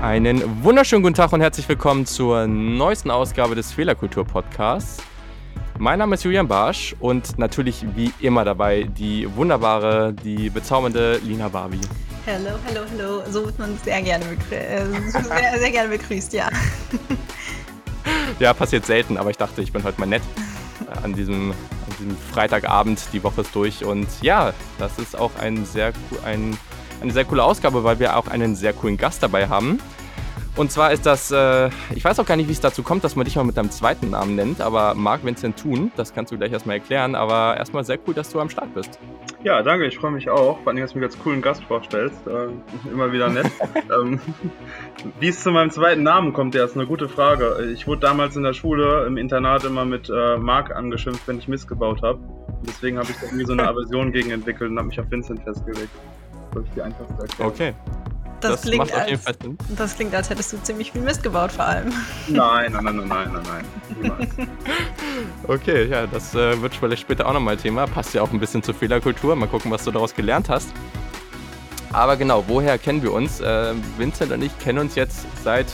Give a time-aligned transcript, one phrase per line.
[0.00, 5.02] Einen wunderschönen guten Tag und herzlich willkommen zur neuesten Ausgabe des Fehlerkultur Podcasts.
[5.78, 11.48] Mein Name ist Julian Barsch und natürlich wie immer dabei die wunderbare, die bezaubernde Lina
[11.48, 11.80] Barbie.
[12.26, 13.22] Hallo, hallo, hallo.
[13.30, 16.48] So wird man sehr gerne, äh, sehr, sehr gerne begrüßt, ja.
[18.38, 20.22] Ja, passiert selten, aber ich dachte, ich bin heute mal nett
[20.86, 23.00] äh, an diesem, an diesem Freitagabend.
[23.12, 25.92] Die Woche ist durch und ja, das ist auch ein sehr,
[26.24, 26.56] ein,
[27.00, 29.78] eine sehr coole Ausgabe, weil wir auch einen sehr coolen Gast dabei haben.
[30.56, 33.16] Und zwar ist das, äh, ich weiß auch gar nicht, wie es dazu kommt, dass
[33.16, 36.38] man dich mal mit deinem zweiten Namen nennt, aber Marc Vincent Thun, das kannst du
[36.38, 39.00] gleich erstmal erklären, aber erstmal sehr cool, dass du am Start bist.
[39.42, 42.24] Ja, danke, ich freue mich auch, vor allem, dass du mich als coolen Gast vorstellst,
[42.28, 42.48] äh,
[42.88, 43.50] immer wieder nett.
[44.00, 44.20] ähm,
[45.18, 47.70] wie es zu meinem zweiten Namen kommt, der ist eine gute Frage.
[47.74, 51.48] Ich wurde damals in der Schule im Internat immer mit äh, Marc angeschimpft, wenn ich
[51.48, 52.20] Mist gebaut habe.
[52.62, 55.42] Deswegen habe ich da irgendwie so eine Aversion gegen entwickelt und habe mich auf Vincent
[55.42, 55.90] festgelegt.
[56.54, 57.52] Das ist die einfachste Erklärung.
[57.52, 57.74] Okay.
[58.44, 59.22] Das, das klingt, als,
[59.74, 61.92] das klingt, als hättest du ziemlich viel Mist gebaut, vor allem.
[62.28, 63.64] Nein, nein, nein, nein, nein, nein,
[64.02, 64.28] niemals.
[65.48, 67.86] okay, ja, das äh, wird vielleicht später auch nochmal Thema.
[67.86, 69.34] Passt ja auch ein bisschen zur Fehlerkultur.
[69.34, 70.68] Mal gucken, was du daraus gelernt hast.
[71.92, 73.40] Aber genau, woher kennen wir uns?
[73.40, 75.66] Äh, Vincent und ich kennen uns jetzt seit,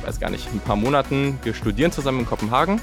[0.00, 1.38] ich weiß gar nicht, ein paar Monaten.
[1.42, 2.80] Wir studieren zusammen in Kopenhagen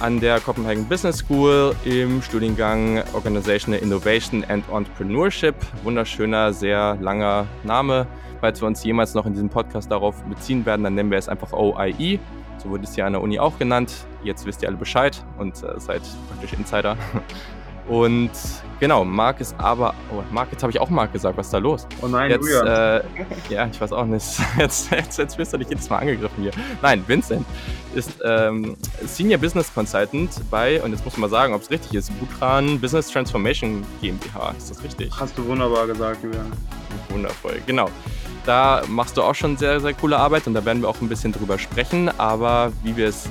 [0.00, 5.54] an der Copenhagen Business School im Studiengang Organizational Innovation and Entrepreneurship.
[5.82, 8.06] Wunderschöner, sehr langer Name.
[8.44, 11.30] Falls wir uns jemals noch in diesem Podcast darauf beziehen werden, dann nennen wir es
[11.30, 12.18] einfach OIE.
[12.58, 14.04] So wurde es ja an der Uni auch genannt.
[14.22, 16.94] Jetzt wisst ihr alle Bescheid und äh, seid praktisch Insider.
[17.88, 18.30] Und
[18.80, 19.94] genau, Marc ist aber.
[20.10, 21.36] Oh, Marc, jetzt habe ich auch Marc gesagt.
[21.36, 21.86] Was ist da los?
[22.00, 23.02] Oh nein, jetzt, äh,
[23.50, 24.26] Ja, ich weiß auch nicht.
[24.58, 26.52] Jetzt, jetzt, jetzt wirst du dich jedes Mal angegriffen hier.
[26.80, 27.44] Nein, Vincent
[27.94, 31.94] ist ähm, Senior Business Consultant bei, und jetzt muss man mal sagen, ob es richtig
[31.94, 34.54] ist, Butran Business Transformation GmbH.
[34.56, 35.12] Ist das richtig?
[35.18, 36.50] Hast du wunderbar gesagt, Julian.
[37.10, 37.90] Wundervoll, genau.
[38.44, 41.08] Da machst du auch schon sehr, sehr coole Arbeit und da werden wir auch ein
[41.08, 42.10] bisschen drüber sprechen.
[42.18, 43.28] Aber wie wir es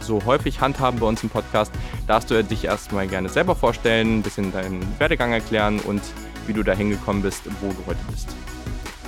[0.00, 1.72] so häufig handhaben bei uns im Podcast,
[2.06, 6.02] darfst du dich erstmal gerne selber vorstellen, ein bisschen deinen Werdegang erklären und
[6.46, 8.28] wie du da hingekommen bist, wo du heute bist.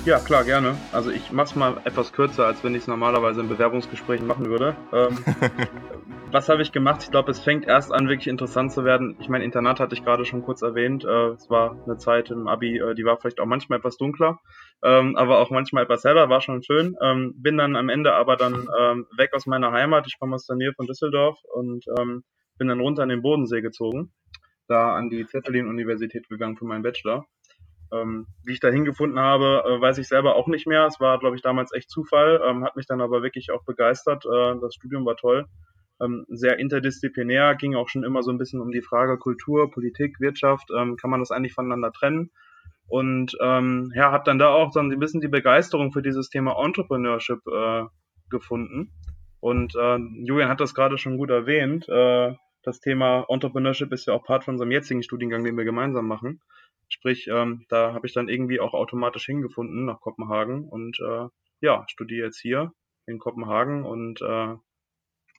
[0.05, 0.77] Ja, klar, gerne.
[0.93, 4.51] Also ich mache es mal etwas kürzer, als wenn ich es normalerweise in Bewerbungsgesprächen machen
[4.51, 4.77] würde.
[4.93, 5.17] Ähm,
[6.31, 7.03] was habe ich gemacht?
[7.05, 9.17] Ich glaube, es fängt erst an, wirklich interessant zu werden.
[9.21, 11.07] Ich meine, Internat hatte ich gerade schon kurz erwähnt.
[11.07, 14.41] Äh, es war eine Zeit im Abi, äh, die war vielleicht auch manchmal etwas dunkler,
[14.83, 16.95] ähm, aber auch manchmal etwas heller, war schon schön.
[17.01, 20.07] Ähm, bin dann am Ende aber dann ähm, weg aus meiner Heimat.
[20.07, 22.25] Ich komme aus der Nähe von Düsseldorf und ähm,
[22.59, 24.13] bin dann runter an den Bodensee gezogen.
[24.69, 27.25] Da an die Zetterlin-Universität gegangen für meinen Bachelor.
[27.93, 30.87] Ähm, wie ich da hingefunden habe, äh, weiß ich selber auch nicht mehr.
[30.87, 34.25] Es war, glaube ich, damals echt Zufall, ähm, hat mich dann aber wirklich auch begeistert.
[34.25, 35.47] Äh, das Studium war toll.
[36.01, 40.19] Ähm, sehr interdisziplinär, ging auch schon immer so ein bisschen um die Frage Kultur, Politik,
[40.19, 42.31] Wirtschaft, ähm, kann man das eigentlich voneinander trennen?
[42.89, 46.57] Und ähm, ja, habe dann da auch so ein bisschen die Begeisterung für dieses Thema
[46.63, 47.85] Entrepreneurship äh,
[48.29, 48.91] gefunden.
[49.41, 51.87] Und äh, Julian hat das gerade schon gut erwähnt.
[52.65, 56.41] Das Thema Entrepreneurship ist ja auch Part von unserem jetzigen Studiengang, den wir gemeinsam machen.
[56.89, 61.29] Sprich, ähm, da habe ich dann irgendwie auch automatisch hingefunden nach Kopenhagen und äh,
[61.61, 62.73] ja, studiere jetzt hier
[63.07, 64.55] in Kopenhagen und äh,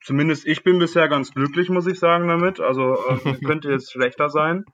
[0.03, 2.59] zumindest ich bin bisher ganz glücklich, muss ich sagen, damit.
[2.59, 4.65] Also äh, könnte jetzt schlechter sein.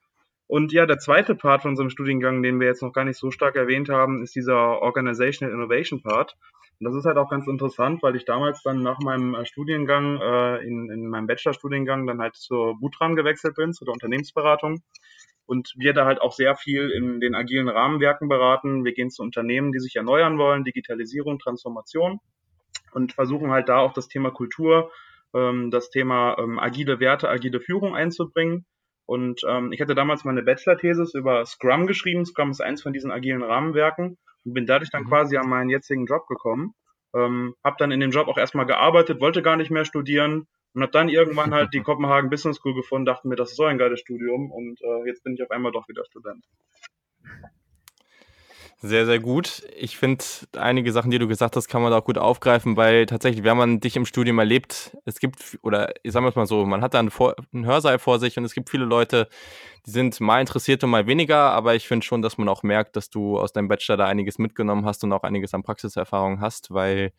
[0.47, 3.31] Und ja, der zweite Part von unserem Studiengang, den wir jetzt noch gar nicht so
[3.31, 6.35] stark erwähnt haben, ist dieser Organizational Innovation Part.
[6.81, 10.19] Und das ist halt auch ganz interessant, weil ich damals dann nach meinem äh, Studiengang,
[10.19, 14.81] äh, in, in meinem Bachelorstudiengang, dann halt zur Butram gewechselt bin, zu der Unternehmensberatung
[15.45, 18.83] und wir da halt auch sehr viel in den agilen Rahmenwerken beraten.
[18.83, 22.19] Wir gehen zu Unternehmen, die sich erneuern wollen, Digitalisierung, Transformation
[22.93, 24.91] und versuchen halt da auch das Thema Kultur,
[25.35, 28.65] ähm, das Thema ähm, agile Werte, agile Führung einzubringen.
[29.05, 32.25] Und ähm, ich hatte damals meine Bachelor-Thesis über Scrum geschrieben.
[32.25, 35.09] Scrum ist eins von diesen agilen Rahmenwerken und bin dadurch dann mhm.
[35.09, 36.73] quasi an meinen jetzigen Job gekommen.
[37.13, 40.81] Ähm, habe dann in dem Job auch erstmal gearbeitet, wollte gar nicht mehr studieren, und
[40.81, 43.77] habe dann irgendwann halt die Kopenhagen Business School gefunden, dachte mir, das ist so ein
[43.77, 46.45] geiles Studium und äh, jetzt bin ich auf einmal doch wieder Student.
[48.83, 49.61] Sehr, sehr gut.
[49.77, 50.23] Ich finde,
[50.57, 53.55] einige Sachen, die du gesagt hast, kann man da auch gut aufgreifen, weil tatsächlich, wenn
[53.55, 56.99] man dich im Studium erlebt, es gibt, oder ich sage mal so, man hat da
[56.99, 59.27] einen, vor einen Hörsaal vor sich und es gibt viele Leute,
[59.85, 62.95] die sind mal interessiert und mal weniger, aber ich finde schon, dass man auch merkt,
[62.95, 66.71] dass du aus deinem Bachelor da einiges mitgenommen hast und auch einiges an Praxiserfahrung hast,
[66.71, 67.13] weil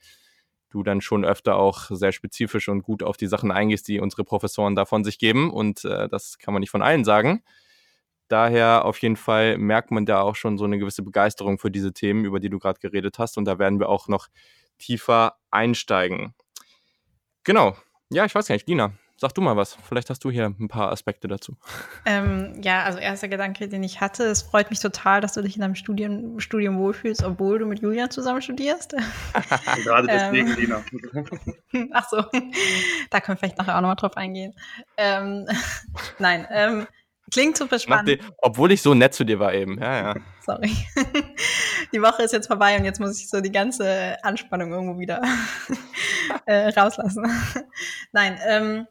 [0.70, 4.25] du dann schon öfter auch sehr spezifisch und gut auf die Sachen eingehst, die unsere
[4.25, 5.53] Professoren da von sich geben.
[5.53, 7.43] Und äh, das kann man nicht von allen sagen.
[8.32, 11.93] Daher auf jeden Fall merkt man da auch schon so eine gewisse Begeisterung für diese
[11.93, 13.37] Themen, über die du gerade geredet hast.
[13.37, 14.29] Und da werden wir auch noch
[14.79, 16.32] tiefer einsteigen.
[17.44, 17.76] Genau.
[18.08, 18.93] Ja, ich weiß gar nicht, Dina,
[19.23, 19.79] Sag du mal was.
[19.88, 21.56] Vielleicht hast du hier ein paar Aspekte dazu.
[22.05, 25.55] Ähm, ja, also erster Gedanke, den ich hatte, es freut mich total, dass du dich
[25.55, 28.96] in deinem Studium, Studium wohlfühlst, obwohl du mit Julian zusammen studierst.
[29.85, 30.85] Gerade deswegen, ähm, Dina.
[31.93, 32.25] Ach so,
[33.11, 34.52] da können wir vielleicht nachher auch nochmal drauf eingehen.
[34.96, 35.46] Ähm,
[36.19, 36.88] nein, ähm,
[37.32, 38.08] klingt super spannend.
[38.08, 39.81] Den, obwohl ich so nett zu dir war eben.
[39.81, 40.14] Ja, ja.
[40.46, 40.70] Sorry.
[41.93, 45.20] Die Woche ist jetzt vorbei und jetzt muss ich so die ganze Anspannung irgendwo wieder
[46.46, 47.26] äh, rauslassen.
[48.12, 48.87] Nein, ähm,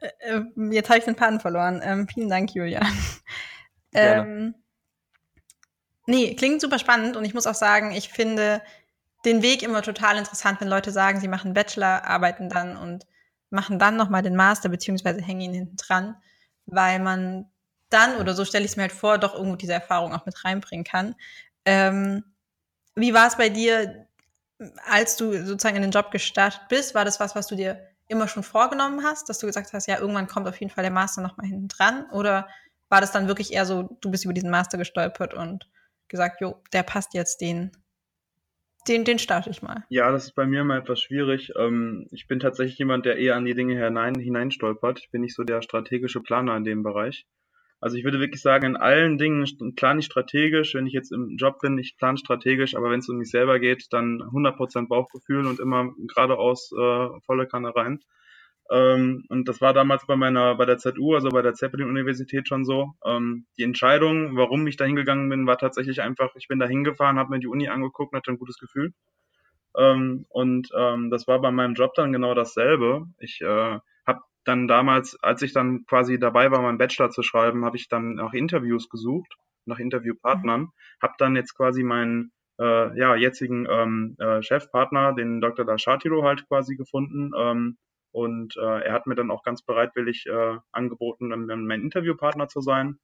[0.00, 1.82] äh, äh, jetzt habe ich den Faden verloren.
[1.84, 2.80] Ähm, vielen Dank, Julia.
[3.92, 4.54] Ähm,
[6.06, 8.62] nee, klingt super spannend und ich muss auch sagen, ich finde
[9.24, 13.06] den Weg immer total interessant, wenn Leute sagen, sie machen Bachelor, arbeiten dann und
[13.50, 16.16] machen dann nochmal den Master, beziehungsweise hängen ihn hinten dran,
[16.66, 17.50] weil man
[17.90, 20.44] dann, oder so stelle ich es mir halt vor, doch irgendwo diese Erfahrung auch mit
[20.44, 21.14] reinbringen kann.
[21.64, 22.24] Ähm,
[22.96, 24.06] wie war es bei dir,
[24.88, 26.94] als du sozusagen in den Job gestartet bist?
[26.94, 29.98] War das was, was du dir immer schon vorgenommen hast, dass du gesagt hast, ja,
[29.98, 32.08] irgendwann kommt auf jeden Fall der Master nochmal hinten dran?
[32.10, 32.48] Oder
[32.88, 35.68] war das dann wirklich eher so, du bist über diesen Master gestolpert und
[36.08, 37.72] gesagt, jo, der passt jetzt, den,
[38.88, 39.84] den, den starte ich mal.
[39.88, 41.52] Ja, das ist bei mir immer etwas schwierig.
[41.58, 45.00] Ähm, ich bin tatsächlich jemand, der eher an die Dinge hinein, hineinstolpert.
[45.00, 47.26] Ich bin nicht so der strategische Planer in dem Bereich.
[47.80, 49.46] Also ich würde wirklich sagen, in allen Dingen
[49.76, 50.74] plane ich strategisch.
[50.74, 53.58] Wenn ich jetzt im Job bin, ich plane strategisch, aber wenn es um mich selber
[53.58, 58.00] geht, dann 100% Bauchgefühl und immer geradeaus äh, volle Kanne rein.
[58.70, 62.64] Ähm, und das war damals bei meiner, bei der ZU, also bei der Zeppelin-Universität schon
[62.64, 62.94] so.
[63.04, 67.18] Ähm, die Entscheidung, warum ich da hingegangen bin, war tatsächlich einfach, ich bin da hingefahren,
[67.18, 68.92] habe mir die Uni angeguckt und hatte ein gutes Gefühl.
[69.76, 73.06] Ähm, und ähm, das war bei meinem Job dann genau dasselbe.
[73.18, 73.78] Ich äh,
[74.44, 78.14] dann damals, als ich dann quasi dabei war, meinen Bachelor zu schreiben, habe ich dann
[78.14, 80.72] nach Interviews gesucht, nach Interviewpartnern, mhm.
[81.02, 85.64] habe dann jetzt quasi meinen äh, ja, jetzigen ähm, äh, Chefpartner, den Dr.
[85.64, 87.32] Dashatiro halt quasi gefunden.
[87.36, 87.78] Ähm,
[88.14, 92.60] und äh, er hat mir dann auch ganz bereitwillig äh, angeboten, dann mein Interviewpartner zu
[92.60, 93.00] sein.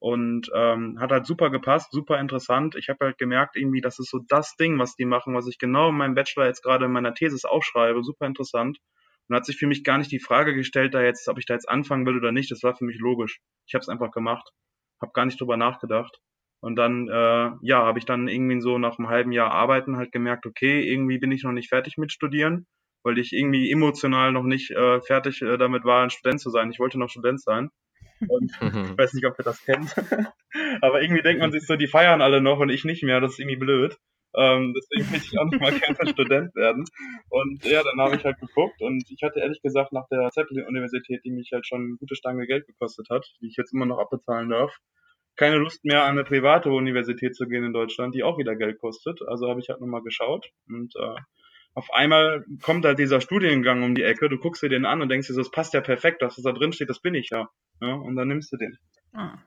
[0.00, 2.74] Und ähm, hat halt super gepasst, super interessant.
[2.74, 5.58] Ich habe halt gemerkt, irgendwie, das ist so das Ding, was die machen, was ich
[5.58, 8.02] genau in meinem Bachelor jetzt gerade in meiner Thesis aufschreibe.
[8.02, 8.78] Super interessant.
[9.28, 11.54] Und hat sich für mich gar nicht die Frage gestellt, da jetzt, ob ich da
[11.54, 12.50] jetzt anfangen will oder nicht.
[12.50, 13.38] Das war für mich logisch.
[13.68, 14.50] Ich habe es einfach gemacht,
[15.00, 16.18] habe gar nicht drüber nachgedacht.
[16.58, 20.10] Und dann, äh, ja, habe ich dann irgendwie so nach einem halben Jahr Arbeiten halt
[20.10, 22.66] gemerkt, okay, irgendwie bin ich noch nicht fertig mit Studieren,
[23.02, 26.70] weil ich irgendwie emotional noch nicht äh, fertig äh, damit war, ein Student zu sein.
[26.70, 27.70] Ich wollte noch Student sein.
[28.28, 29.94] Und ich weiß nicht, ob ihr das kennt.
[30.82, 33.20] Aber irgendwie denkt man sich so, die feiern alle noch und ich nicht mehr.
[33.20, 33.96] Das ist irgendwie blöd.
[34.36, 36.84] Ähm, deswegen möchte ich auch noch mal gerne Student werden.
[37.30, 41.24] Und ja, dann habe ich halt geguckt und ich hatte ehrlich gesagt nach der Zeppelin-Universität,
[41.24, 43.98] die mich halt schon eine gute Stange Geld gekostet hat, die ich jetzt immer noch
[43.98, 44.76] abbezahlen darf,
[45.36, 48.78] keine Lust mehr an eine private Universität zu gehen in Deutschland, die auch wieder Geld
[48.78, 49.20] kostet.
[49.26, 51.16] Also habe ich halt nochmal geschaut und äh,
[51.74, 55.08] auf einmal kommt halt dieser Studiengang um die Ecke, du guckst dir den an und
[55.08, 57.30] denkst dir so, das passt ja perfekt, dass das da drin steht, das bin ich
[57.30, 57.48] ja.
[57.80, 58.78] ja und dann nimmst du den.
[59.12, 59.38] Ah.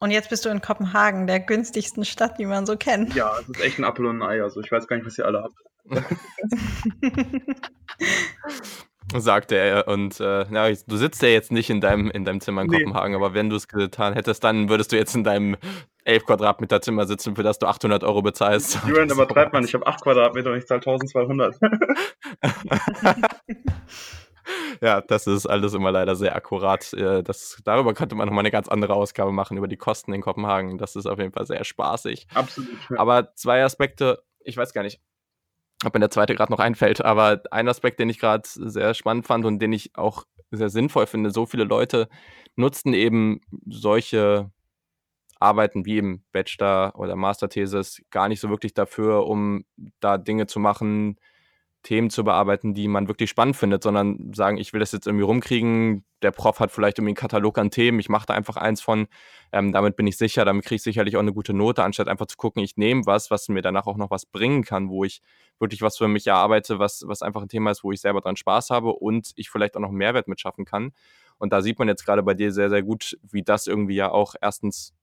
[0.00, 3.14] Und jetzt bist du in Kopenhagen, der günstigsten Stadt, die man so kennt.
[3.14, 4.42] Ja, es ist echt ein Apfel und ein Ei.
[4.42, 5.56] Also ich weiß gar nicht, was ihr alle habt.
[9.16, 9.88] sagte er.
[9.88, 12.78] Und äh, na, du sitzt ja jetzt nicht in deinem, in deinem Zimmer in nee.
[12.78, 15.56] Kopenhagen, aber wenn du es getan hättest, dann würdest du jetzt in deinem
[16.04, 18.78] 11 Quadratmeter Zimmer sitzen, für das du 800 Euro bezahlst.
[18.86, 19.64] Julian, übertreibt man.
[19.64, 21.56] Ich habe 8 Quadratmeter und ich zahle 1200.
[24.80, 26.92] ja, das ist alles immer leider sehr akkurat.
[26.94, 30.22] Äh, das, darüber könnte man nochmal eine ganz andere Ausgabe machen, über die Kosten in
[30.22, 30.78] Kopenhagen.
[30.78, 32.26] Das ist auf jeden Fall sehr spaßig.
[32.34, 32.70] Absolut.
[32.96, 35.00] Aber zwei Aspekte, ich weiß gar nicht,
[35.84, 39.26] ob mir der zweite gerade noch einfällt, aber ein Aspekt, den ich gerade sehr spannend
[39.26, 42.08] fand und den ich auch sehr sinnvoll finde, so viele Leute
[42.56, 44.50] nutzen eben solche
[45.40, 49.64] Arbeiten wie im Bachelor- oder Masterthesis gar nicht so wirklich dafür, um
[50.00, 51.18] da Dinge zu machen,
[51.82, 55.24] Themen zu bearbeiten, die man wirklich spannend findet, sondern sagen, ich will das jetzt irgendwie
[55.24, 56.04] rumkriegen.
[56.22, 59.06] Der Prof hat vielleicht irgendwie einen Katalog an Themen, ich mache da einfach eins von.
[59.52, 62.26] Ähm, damit bin ich sicher, damit kriege ich sicherlich auch eine gute Note, anstatt einfach
[62.26, 65.22] zu gucken, ich nehme was, was mir danach auch noch was bringen kann, wo ich
[65.60, 68.36] wirklich was für mich erarbeite, was, was einfach ein Thema ist, wo ich selber dran
[68.36, 70.92] Spaß habe und ich vielleicht auch noch Mehrwert mitschaffen kann.
[71.38, 74.10] Und da sieht man jetzt gerade bei dir sehr, sehr gut, wie das irgendwie ja
[74.10, 74.94] auch erstens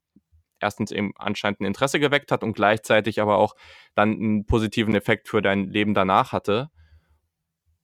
[0.59, 3.55] erstens eben anscheinend ein Interesse geweckt hat und gleichzeitig aber auch
[3.93, 6.69] dann einen positiven Effekt für dein Leben danach hatte.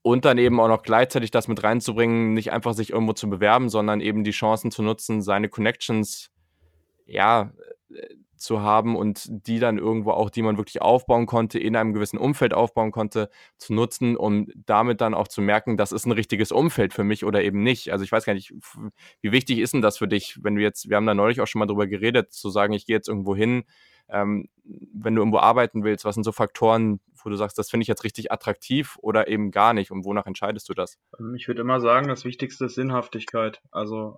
[0.04, 3.70] Und dann eben auch noch gleichzeitig das mit reinzubringen, nicht einfach sich irgendwo zu bewerben,
[3.70, 6.32] sondern eben die Chancen zu nutzen, seine Connections,
[7.06, 7.52] ja,
[7.94, 11.94] äh, zu haben und die dann irgendwo auch, die man wirklich aufbauen konnte, in einem
[11.94, 16.12] gewissen Umfeld aufbauen konnte, zu nutzen, um damit dann auch zu merken, das ist ein
[16.12, 17.92] richtiges Umfeld für mich oder eben nicht.
[17.92, 18.54] Also ich weiß gar nicht,
[19.22, 21.48] wie wichtig ist denn das für dich, wenn du jetzt, wir haben da neulich auch
[21.48, 23.64] schon mal drüber geredet, zu sagen, ich gehe jetzt irgendwo hin,
[24.10, 24.50] Ähm,
[24.94, 27.88] wenn du irgendwo arbeiten willst, was sind so Faktoren, wo du sagst, das finde ich
[27.88, 31.00] jetzt richtig attraktiv oder eben gar nicht und wonach entscheidest du das?
[31.18, 33.62] Ähm, ich würde immer sagen, das Wichtigste ist Sinnhaftigkeit.
[33.72, 34.18] Also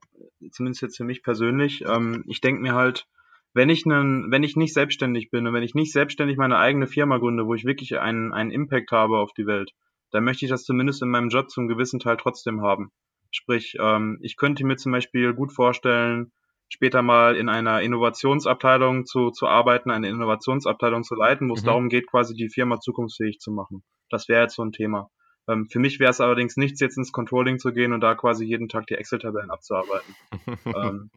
[0.51, 1.83] zumindest jetzt für mich persönlich.
[1.87, 3.05] Ähm, ich denke mir halt,
[3.53, 6.87] wenn ich, einen, wenn ich nicht selbstständig bin und wenn ich nicht selbstständig meine eigene
[6.87, 9.71] Firma gründe, wo ich wirklich einen, einen Impact habe auf die Welt,
[10.11, 12.91] dann möchte ich das zumindest in meinem Job zum gewissen Teil trotzdem haben.
[13.31, 16.31] Sprich, ähm, ich könnte mir zum Beispiel gut vorstellen,
[16.69, 21.67] später mal in einer Innovationsabteilung zu, zu arbeiten, eine Innovationsabteilung zu leiten, wo es mhm.
[21.67, 23.83] darum geht, quasi die Firma zukunftsfähig zu machen.
[24.09, 25.09] Das wäre jetzt so ein Thema.
[25.47, 28.45] Ähm, für mich wäre es allerdings nichts, jetzt ins Controlling zu gehen und da quasi
[28.45, 30.15] jeden Tag die Excel-Tabellen abzuarbeiten.
[30.65, 31.11] ähm,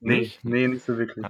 [0.00, 1.26] nee, nee, nicht so wirklich.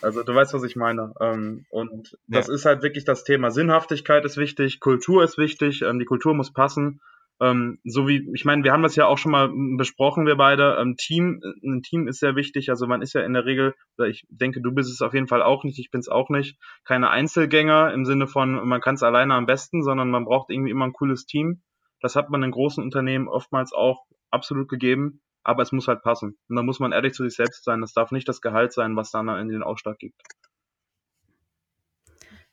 [0.00, 1.12] Also du weißt, was ich meine.
[1.20, 2.54] Ähm, und das ja.
[2.54, 3.50] ist halt wirklich das Thema.
[3.50, 7.00] Sinnhaftigkeit ist wichtig, Kultur ist wichtig, ähm, die Kultur muss passen.
[7.40, 10.82] Ähm, so wie, ich meine, wir haben das ja auch schon mal besprochen, wir beide.
[10.96, 12.70] Team, ein Team ist sehr wichtig.
[12.70, 13.74] Also man ist ja in der Regel,
[14.06, 16.58] ich denke, du bist es auf jeden Fall auch nicht, ich bin es auch nicht,
[16.84, 20.70] keine Einzelgänger im Sinne von, man kann es alleine am besten, sondern man braucht irgendwie
[20.70, 21.62] immer ein cooles Team.
[22.00, 26.36] Das hat man in großen Unternehmen oftmals auch absolut gegeben, aber es muss halt passen.
[26.48, 27.80] Und da muss man ehrlich zu sich selbst sein.
[27.80, 30.20] Das darf nicht das Gehalt sein, was dann in den Ausschlag gibt.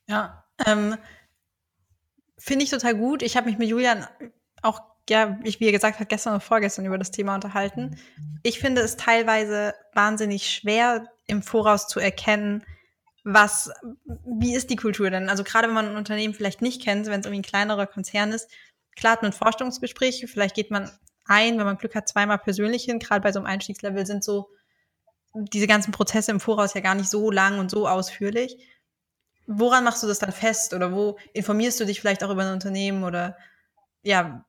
[0.08, 0.96] Ja, ähm,
[2.38, 3.22] finde ich total gut.
[3.22, 4.08] Ich habe mich mit Julian
[4.62, 8.00] auch, ja, ich, wie er gesagt hat, gestern und vorgestern über das Thema unterhalten.
[8.44, 12.64] Ich finde es teilweise wahnsinnig schwer, im Voraus zu erkennen,
[13.26, 13.72] was,
[14.06, 15.28] wie ist die Kultur denn?
[15.28, 18.32] Also gerade wenn man ein Unternehmen vielleicht nicht kennt, wenn es irgendwie ein kleinerer Konzern
[18.32, 18.50] ist,
[18.96, 20.90] klar hat man Forschungsgespräche, vielleicht geht man
[21.26, 23.00] ein, wenn man Glück hat, zweimal persönlich hin.
[23.00, 24.50] Gerade bei so einem Einstiegslevel sind so
[25.34, 28.58] diese ganzen Prozesse im Voraus ja gar nicht so lang und so ausführlich.
[29.48, 30.74] Woran machst du das dann fest?
[30.74, 33.04] Oder wo informierst du dich vielleicht auch über ein Unternehmen?
[33.04, 33.38] Oder
[34.04, 34.46] ja,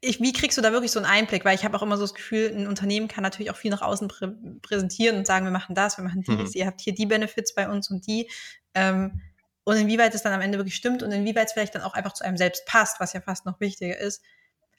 [0.00, 1.44] ich, wie kriegst du da wirklich so einen Einblick?
[1.44, 3.82] Weil ich habe auch immer so das Gefühl, ein Unternehmen kann natürlich auch viel nach
[3.82, 4.28] außen prä
[4.60, 6.60] präsentieren und sagen, wir machen das, wir machen dies, mhm.
[6.60, 8.28] ihr habt hier die Benefits bei uns und die.
[8.74, 9.22] Ähm,
[9.64, 12.14] und inwieweit es dann am Ende wirklich stimmt und inwieweit es vielleicht dann auch einfach
[12.14, 14.22] zu einem selbst passt, was ja fast noch wichtiger ist,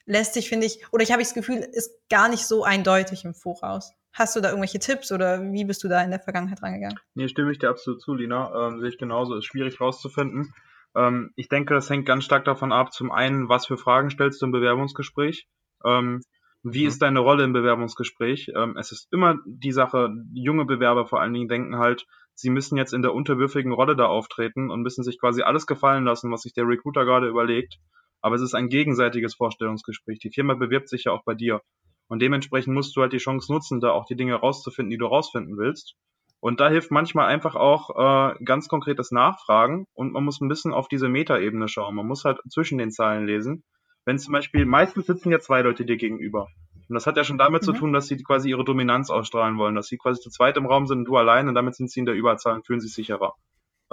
[0.06, 3.34] lässt sich, finde ich, oder ich habe das Gefühl, ist gar nicht so eindeutig im
[3.34, 3.92] Voraus.
[4.12, 6.98] Hast du da irgendwelche Tipps oder wie bist du da in der Vergangenheit rangegangen?
[7.14, 8.68] Nee, stimme ich dir absolut zu, Lina.
[8.68, 9.34] Ähm, sehe ich genauso.
[9.34, 10.54] Ist schwierig rauszufinden.
[10.94, 14.40] Ähm, ich denke, das hängt ganz stark davon ab, zum einen, was für Fragen stellst
[14.40, 15.48] du im Bewerbungsgespräch?
[15.84, 16.20] Ähm,
[16.62, 16.88] wie mhm.
[16.88, 18.52] ist deine Rolle im Bewerbungsgespräch?
[18.56, 22.76] Ähm, es ist immer die Sache, junge Bewerber vor allen Dingen denken halt, sie müssen
[22.76, 26.42] jetzt in der unterwürfigen Rolle da auftreten und müssen sich quasi alles gefallen lassen, was
[26.42, 27.78] sich der Recruiter gerade überlegt.
[28.24, 30.18] Aber es ist ein gegenseitiges Vorstellungsgespräch.
[30.18, 31.60] Die Firma bewirbt sich ja auch bei dir.
[32.08, 35.04] Und dementsprechend musst du halt die Chance nutzen, da auch die Dinge rauszufinden, die du
[35.04, 35.94] rausfinden willst.
[36.40, 40.72] Und da hilft manchmal einfach auch äh, ganz konkretes Nachfragen und man muss ein bisschen
[40.72, 41.96] auf diese Metaebene schauen.
[41.96, 43.62] Man muss halt zwischen den Zahlen lesen.
[44.06, 46.48] Wenn zum Beispiel, meistens sitzen ja zwei Leute dir gegenüber.
[46.88, 47.66] Und das hat ja schon damit mhm.
[47.66, 50.64] zu tun, dass sie quasi ihre Dominanz ausstrahlen wollen, dass sie quasi zu zweit im
[50.64, 52.94] Raum sind und du allein und damit sind sie in der Überzahl und fühlen sich
[52.94, 53.34] sicherer.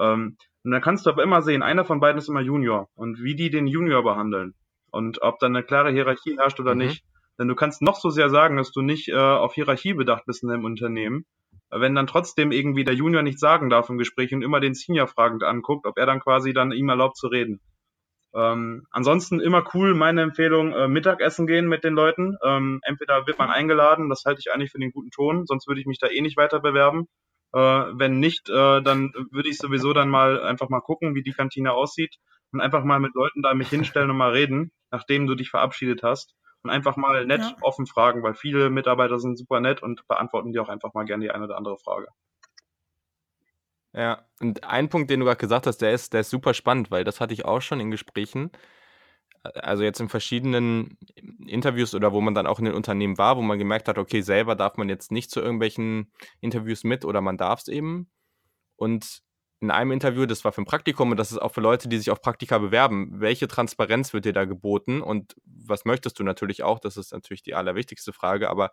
[0.01, 3.21] Ähm, und dann kannst du aber immer sehen, einer von beiden ist immer Junior und
[3.21, 4.53] wie die den Junior behandeln
[4.91, 6.81] und ob dann eine klare Hierarchie herrscht oder mhm.
[6.81, 7.03] nicht.
[7.39, 10.43] Denn du kannst noch so sehr sagen, dass du nicht äh, auf Hierarchie bedacht bist
[10.43, 11.25] in deinem Unternehmen
[11.71, 15.07] wenn dann trotzdem irgendwie der Junior nichts sagen darf im Gespräch und immer den Senior
[15.07, 17.61] fragend anguckt, ob er dann quasi dann ihm erlaubt zu reden.
[18.33, 22.37] Ähm, ansonsten immer cool, meine Empfehlung, äh, Mittagessen gehen mit den Leuten.
[22.43, 25.81] Ähm, entweder wird man eingeladen, das halte ich eigentlich für den guten Ton, sonst würde
[25.81, 27.07] ich mich da eh nicht weiter bewerben.
[27.53, 31.33] Äh, wenn nicht, äh, dann würde ich sowieso dann mal einfach mal gucken, wie die
[31.33, 32.17] Kantine aussieht
[32.51, 36.03] und einfach mal mit Leuten da mich hinstellen und mal reden, nachdem du dich verabschiedet
[36.03, 37.55] hast und einfach mal nett ja.
[37.61, 41.25] offen fragen, weil viele Mitarbeiter sind super nett und beantworten dir auch einfach mal gerne
[41.25, 42.07] die eine oder andere Frage.
[43.93, 46.91] Ja, und ein Punkt, den du gerade gesagt hast, der ist, der ist super spannend,
[46.91, 48.51] weil das hatte ich auch schon in Gesprächen.
[49.43, 50.97] Also jetzt in verschiedenen
[51.47, 54.21] Interviews oder wo man dann auch in den Unternehmen war, wo man gemerkt hat, okay,
[54.21, 58.11] selber darf man jetzt nicht zu irgendwelchen Interviews mit oder man darf es eben.
[58.75, 59.21] Und
[59.61, 61.97] in einem Interview, das war für ein Praktikum und das ist auch für Leute, die
[61.97, 63.19] sich auf Praktika bewerben.
[63.19, 66.79] Welche Transparenz wird dir da geboten und was möchtest du natürlich auch?
[66.79, 68.71] Das ist natürlich die allerwichtigste Frage, aber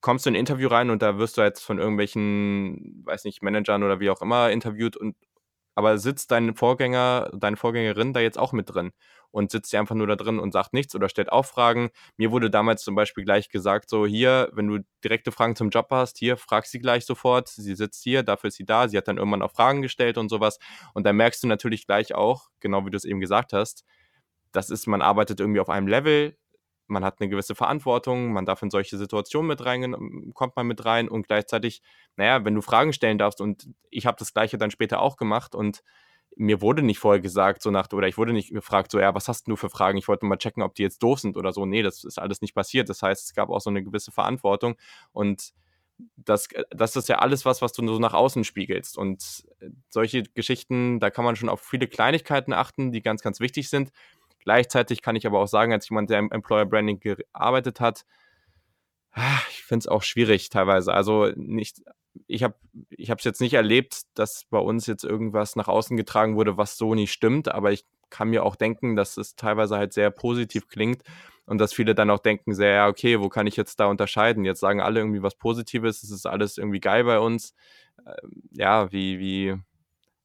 [0.00, 3.42] kommst du in ein Interview rein und da wirst du jetzt von irgendwelchen, weiß nicht,
[3.42, 5.16] Managern oder wie auch immer interviewt und
[5.76, 8.92] aber sitzt dein Vorgänger, deine Vorgängerin da jetzt auch mit drin
[9.30, 11.90] und sitzt sie einfach nur da drin und sagt nichts oder stellt auch Fragen.
[12.16, 15.88] Mir wurde damals zum Beispiel gleich gesagt, so hier, wenn du direkte Fragen zum Job
[15.90, 17.48] hast, hier, frag sie gleich sofort.
[17.48, 18.88] Sie sitzt hier, dafür ist sie da.
[18.88, 20.58] Sie hat dann irgendwann auch Fragen gestellt und sowas.
[20.94, 23.84] Und da merkst du natürlich gleich auch, genau wie du es eben gesagt hast,
[24.52, 26.38] das ist, man arbeitet irgendwie auf einem Level,
[26.86, 30.84] man hat eine gewisse Verantwortung, man darf in solche Situationen mit rein, kommt man mit
[30.84, 31.82] rein und gleichzeitig,
[32.16, 35.54] naja, wenn du Fragen stellen darfst und ich habe das gleiche dann später auch gemacht
[35.54, 35.82] und
[36.36, 39.26] mir wurde nicht vorher gesagt, so nach, oder ich wurde nicht gefragt, so, ja, was
[39.26, 39.96] hast du für Fragen?
[39.96, 41.64] Ich wollte mal checken, ob die jetzt doof sind oder so.
[41.64, 42.90] Nee, das ist alles nicht passiert.
[42.90, 44.76] Das heißt, es gab auch so eine gewisse Verantwortung
[45.12, 45.54] und
[46.16, 48.98] das, das ist ja alles was, was du so nach außen spiegelst.
[48.98, 53.40] Und äh, solche Geschichten, da kann man schon auf viele Kleinigkeiten achten, die ganz, ganz
[53.40, 53.92] wichtig sind.
[54.46, 58.04] Gleichzeitig kann ich aber auch sagen, als jemand, der im Employer Branding gearbeitet hat,
[59.10, 60.94] ah, ich finde es auch schwierig teilweise.
[60.94, 61.82] Also nicht,
[62.28, 62.54] ich habe
[62.90, 66.76] ich es jetzt nicht erlebt, dass bei uns jetzt irgendwas nach außen getragen wurde, was
[66.76, 70.68] so nicht stimmt, aber ich kann mir auch denken, dass es teilweise halt sehr positiv
[70.68, 71.02] klingt
[71.46, 74.44] und dass viele dann auch denken, sehr, ja, okay, wo kann ich jetzt da unterscheiden?
[74.44, 77.52] Jetzt sagen alle irgendwie was Positives, es ist alles irgendwie geil bei uns.
[78.06, 79.56] Ähm, ja, wie, wie,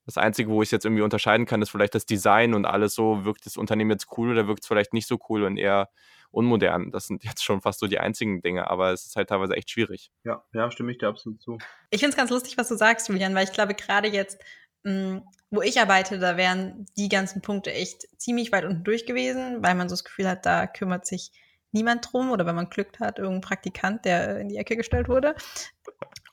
[0.05, 2.95] das Einzige, wo ich es jetzt irgendwie unterscheiden kann, ist vielleicht das Design und alles
[2.95, 5.89] so, wirkt das Unternehmen jetzt cool oder wirkt es vielleicht nicht so cool und eher
[6.31, 6.91] unmodern.
[6.91, 9.69] Das sind jetzt schon fast so die einzigen Dinge, aber es ist halt teilweise echt
[9.69, 10.11] schwierig.
[10.23, 11.57] Ja, ja, stimme ich dir absolut zu.
[11.89, 14.41] Ich finde es ganz lustig, was du sagst, Julian, weil ich glaube, gerade jetzt,
[14.83, 19.05] mh, hm, wo ich arbeite, da wären die ganzen Punkte echt ziemlich weit unten durch
[19.05, 21.31] gewesen, weil man so das Gefühl hat, da kümmert sich
[21.73, 25.35] niemand drum oder wenn man Glück hat, irgendein Praktikant, der in die Ecke gestellt wurde.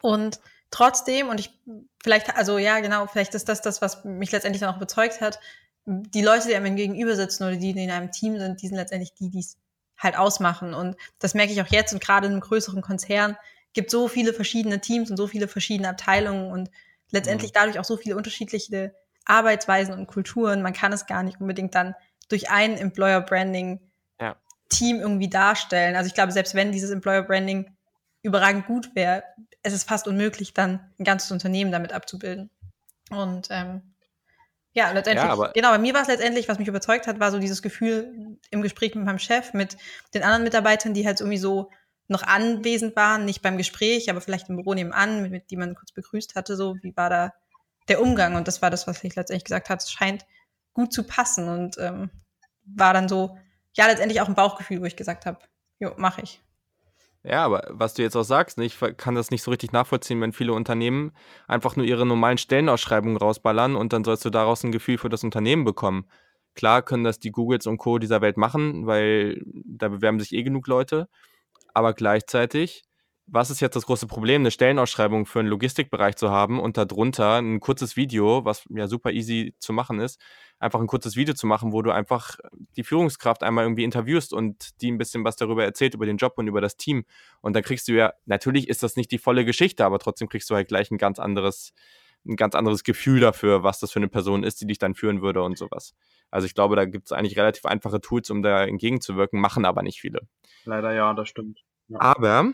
[0.02, 1.50] Und trotzdem, und ich
[2.02, 5.38] vielleicht, also ja, genau, vielleicht ist das das, was mich letztendlich dann auch überzeugt hat,
[5.84, 8.76] die Leute, die einem gegenüber sitzen oder die, die in einem Team sind, die sind
[8.76, 9.56] letztendlich die, die es
[9.96, 10.74] halt ausmachen.
[10.74, 13.36] Und das merke ich auch jetzt und gerade in einem größeren Konzern
[13.72, 16.70] gibt so viele verschiedene Teams und so viele verschiedene Abteilungen und
[17.10, 17.54] letztendlich mhm.
[17.54, 18.94] dadurch auch so viele unterschiedliche
[19.24, 20.62] Arbeitsweisen und Kulturen.
[20.62, 21.94] Man kann es gar nicht unbedingt dann
[22.28, 23.80] durch ein Employer Branding.
[24.68, 25.96] Team irgendwie darstellen.
[25.96, 27.74] Also ich glaube, selbst wenn dieses Employer Branding
[28.22, 29.22] überragend gut wäre,
[29.62, 32.50] es ist fast unmöglich, dann ein ganzes Unternehmen damit abzubilden.
[33.10, 33.94] Und ähm,
[34.72, 37.38] ja, letztendlich, ja, genau, bei mir war es letztendlich, was mich überzeugt hat, war so
[37.38, 39.76] dieses Gefühl im Gespräch mit meinem Chef, mit
[40.14, 41.70] den anderen Mitarbeitern, die halt irgendwie so
[42.06, 45.74] noch anwesend waren, nicht beim Gespräch, aber vielleicht im Büro nebenan, mit, mit die man
[45.74, 47.34] kurz begrüßt hatte, so, wie war da
[47.88, 48.34] der Umgang?
[48.34, 50.26] Und das war das, was ich letztendlich gesagt habe, es scheint
[50.72, 52.10] gut zu passen und ähm,
[52.64, 53.36] war dann so,
[53.74, 55.38] ja, letztendlich auch ein Bauchgefühl, wo ich gesagt habe,
[55.78, 56.40] jo, mache ich.
[57.24, 60.20] Ja, aber was du jetzt auch sagst, ne, ich kann das nicht so richtig nachvollziehen,
[60.20, 61.12] wenn viele Unternehmen
[61.48, 65.24] einfach nur ihre normalen Stellenausschreibungen rausballern und dann sollst du daraus ein Gefühl für das
[65.24, 66.06] Unternehmen bekommen.
[66.54, 67.98] Klar können das die Googles und Co.
[67.98, 71.08] dieser Welt machen, weil da bewerben sich eh genug Leute.
[71.74, 72.84] Aber gleichzeitig
[73.30, 77.36] was ist jetzt das große Problem, eine Stellenausschreibung für einen Logistikbereich zu haben und darunter
[77.36, 80.20] ein kurzes Video, was ja super easy zu machen ist,
[80.58, 82.36] einfach ein kurzes Video zu machen, wo du einfach
[82.76, 86.34] die Führungskraft einmal irgendwie interviewst und die ein bisschen was darüber erzählt, über den Job
[86.36, 87.04] und über das Team.
[87.40, 90.48] Und dann kriegst du ja, natürlich ist das nicht die volle Geschichte, aber trotzdem kriegst
[90.50, 91.74] du halt gleich ein ganz anderes,
[92.26, 95.20] ein ganz anderes Gefühl dafür, was das für eine Person ist, die dich dann führen
[95.20, 95.94] würde und sowas.
[96.30, 99.82] Also ich glaube, da gibt es eigentlich relativ einfache Tools, um da entgegenzuwirken, machen aber
[99.82, 100.20] nicht viele.
[100.64, 101.60] Leider ja, das stimmt.
[101.88, 102.00] Ja.
[102.00, 102.52] Aber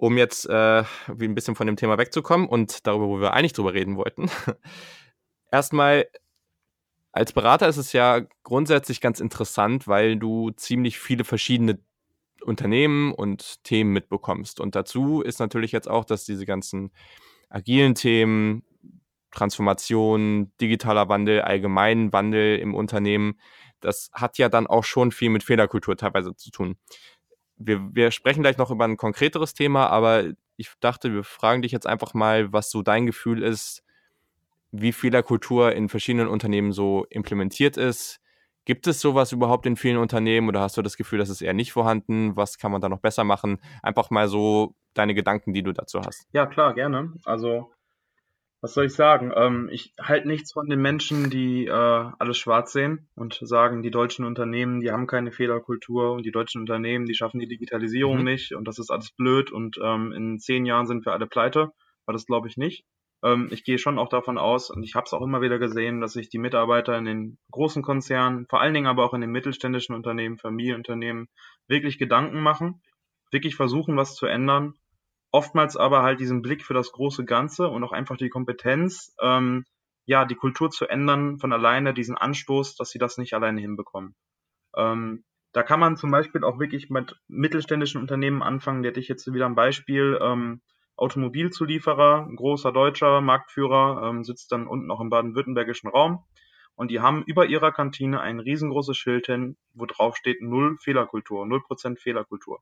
[0.00, 3.52] um jetzt äh, wie ein bisschen von dem Thema wegzukommen und darüber, wo wir eigentlich
[3.52, 4.30] drüber reden wollten.
[5.52, 6.06] Erstmal,
[7.12, 11.80] als Berater ist es ja grundsätzlich ganz interessant, weil du ziemlich viele verschiedene
[12.42, 14.58] Unternehmen und Themen mitbekommst.
[14.58, 16.92] Und dazu ist natürlich jetzt auch, dass diese ganzen
[17.50, 18.64] agilen Themen,
[19.32, 23.38] Transformation, digitaler Wandel, allgemeinen Wandel im Unternehmen,
[23.80, 26.76] das hat ja dann auch schon viel mit Fehlerkultur teilweise zu tun
[27.60, 30.24] wir, wir sprechen gleich noch über ein konkreteres Thema, aber
[30.56, 33.84] ich dachte, wir fragen dich jetzt einfach mal, was so dein Gefühl ist,
[34.72, 38.20] wie Fehlerkultur in verschiedenen Unternehmen so implementiert ist.
[38.64, 41.54] Gibt es sowas überhaupt in vielen Unternehmen oder hast du das Gefühl, dass es eher
[41.54, 42.36] nicht vorhanden?
[42.36, 43.58] Was kann man da noch besser machen?
[43.82, 46.26] Einfach mal so deine Gedanken, die du dazu hast.
[46.32, 47.12] Ja, klar, gerne.
[47.24, 47.72] Also
[48.62, 49.32] was soll ich sagen?
[49.34, 53.90] Ähm, ich halte nichts von den Menschen, die äh, alles schwarz sehen und sagen, die
[53.90, 58.24] deutschen Unternehmen, die haben keine Fehlerkultur und die deutschen Unternehmen, die schaffen die Digitalisierung mhm.
[58.24, 61.72] nicht und das ist alles blöd und ähm, in zehn Jahren sind wir alle pleite.
[62.04, 62.84] Aber das glaube ich nicht.
[63.22, 66.02] Ähm, ich gehe schon auch davon aus und ich habe es auch immer wieder gesehen,
[66.02, 69.30] dass sich die Mitarbeiter in den großen Konzernen, vor allen Dingen aber auch in den
[69.30, 71.28] mittelständischen Unternehmen, Familienunternehmen,
[71.66, 72.82] wirklich Gedanken machen,
[73.30, 74.74] wirklich versuchen, was zu ändern
[75.30, 79.64] oftmals aber halt diesen Blick für das große Ganze und auch einfach die Kompetenz, ähm,
[80.06, 84.14] ja, die Kultur zu ändern von alleine, diesen Anstoß, dass sie das nicht alleine hinbekommen.
[84.76, 88.82] Ähm, da kann man zum Beispiel auch wirklich mit mittelständischen Unternehmen anfangen.
[88.82, 90.18] Der hätte ich jetzt wieder ein Beispiel.
[90.20, 90.62] Ähm,
[90.96, 96.24] Automobilzulieferer, großer deutscher Marktführer, ähm, sitzt dann unten auch im baden-württembergischen Raum.
[96.74, 101.46] Und die haben über ihrer Kantine ein riesengroßes Schild hin, wo drauf steht Null Fehlerkultur,
[101.46, 102.60] Null Prozent Fehlerkultur.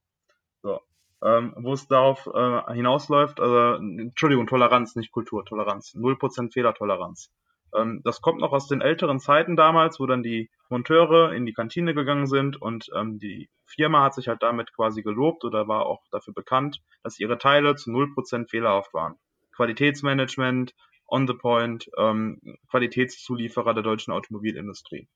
[0.62, 0.80] So
[1.22, 7.30] ähm, wo es darauf äh, hinausläuft, also, Entschuldigung, Toleranz, nicht Kultur, Toleranz, 0% Fehlertoleranz.
[7.74, 11.52] Ähm, das kommt noch aus den älteren Zeiten damals, wo dann die Monteure in die
[11.52, 15.86] Kantine gegangen sind und ähm, die Firma hat sich halt damit quasi gelobt oder war
[15.86, 19.16] auch dafür bekannt, dass ihre Teile zu 0% fehlerhaft waren.
[19.54, 20.74] Qualitätsmanagement,
[21.06, 25.08] on the point, ähm, Qualitätszulieferer der deutschen Automobilindustrie.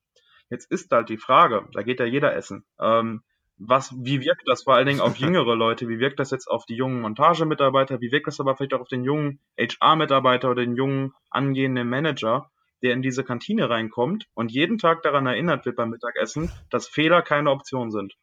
[0.51, 2.65] Jetzt ist halt die Frage, da geht ja jeder essen.
[2.79, 3.23] Ähm,
[3.65, 5.89] was, wie wirkt das vor allen Dingen auf jüngere Leute?
[5.89, 8.01] Wie wirkt das jetzt auf die jungen Montagemitarbeiter?
[8.01, 12.51] Wie wirkt das aber vielleicht auch auf den jungen HR-Mitarbeiter oder den jungen angehenden Manager,
[12.83, 17.23] der in diese Kantine reinkommt und jeden Tag daran erinnert wird beim Mittagessen, dass Fehler
[17.23, 18.15] keine Option sind?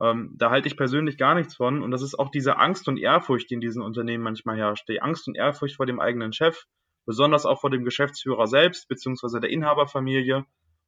[0.00, 1.82] Ähm, da halte ich persönlich gar nichts von.
[1.82, 4.88] Und das ist auch diese Angst und Ehrfurcht, die in diesen Unternehmen manchmal herrscht.
[4.88, 6.64] Die Angst und Ehrfurcht vor dem eigenen Chef,
[7.06, 10.44] besonders auch vor dem Geschäftsführer selbst, beziehungsweise der Inhaberfamilie.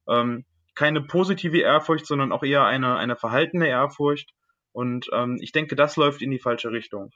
[0.07, 4.33] Ähm, keine positive Ehrfurcht, sondern auch eher eine, eine verhaltene Ehrfurcht.
[4.71, 7.11] Und ähm, ich denke, das läuft in die falsche Richtung.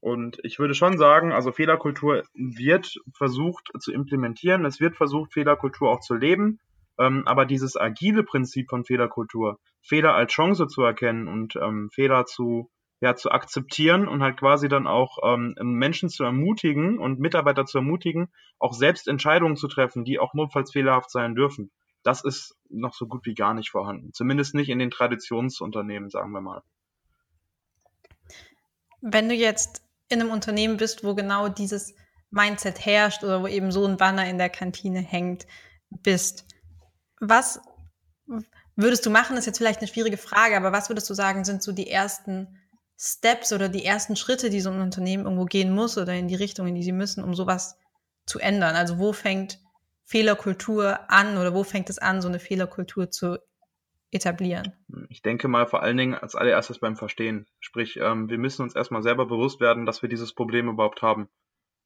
[0.00, 5.90] Und ich würde schon sagen, also Fehlerkultur wird versucht zu implementieren, es wird versucht, Fehlerkultur
[5.90, 6.58] auch zu leben.
[6.98, 12.26] Ähm, aber dieses agile Prinzip von Fehlerkultur, Fehler als Chance zu erkennen und ähm, Fehler
[12.26, 12.68] zu,
[13.00, 17.78] ja, zu akzeptieren und halt quasi dann auch ähm, Menschen zu ermutigen und Mitarbeiter zu
[17.78, 21.70] ermutigen, auch selbst Entscheidungen zu treffen, die auch notfalls fehlerhaft sein dürfen
[22.02, 24.12] das ist noch so gut wie gar nicht vorhanden.
[24.12, 26.62] Zumindest nicht in den Traditionsunternehmen, sagen wir mal.
[29.00, 31.94] Wenn du jetzt in einem Unternehmen bist, wo genau dieses
[32.30, 35.46] Mindset herrscht oder wo eben so ein Banner in der Kantine hängt,
[35.90, 36.46] bist,
[37.20, 37.60] was
[38.76, 39.36] würdest du machen?
[39.36, 42.58] ist jetzt vielleicht eine schwierige Frage, aber was würdest du sagen, sind so die ersten
[42.98, 46.34] Steps oder die ersten Schritte, die so ein Unternehmen irgendwo gehen muss oder in die
[46.34, 47.76] Richtung, in die sie müssen, um sowas
[48.26, 48.76] zu ändern?
[48.76, 49.58] Also wo fängt
[50.04, 53.38] Fehlerkultur an oder wo fängt es an, so eine Fehlerkultur zu
[54.10, 54.72] etablieren?
[55.08, 57.46] Ich denke mal vor allen Dingen als allererstes beim Verstehen.
[57.60, 61.28] Sprich, ähm, wir müssen uns erstmal selber bewusst werden, dass wir dieses Problem überhaupt haben.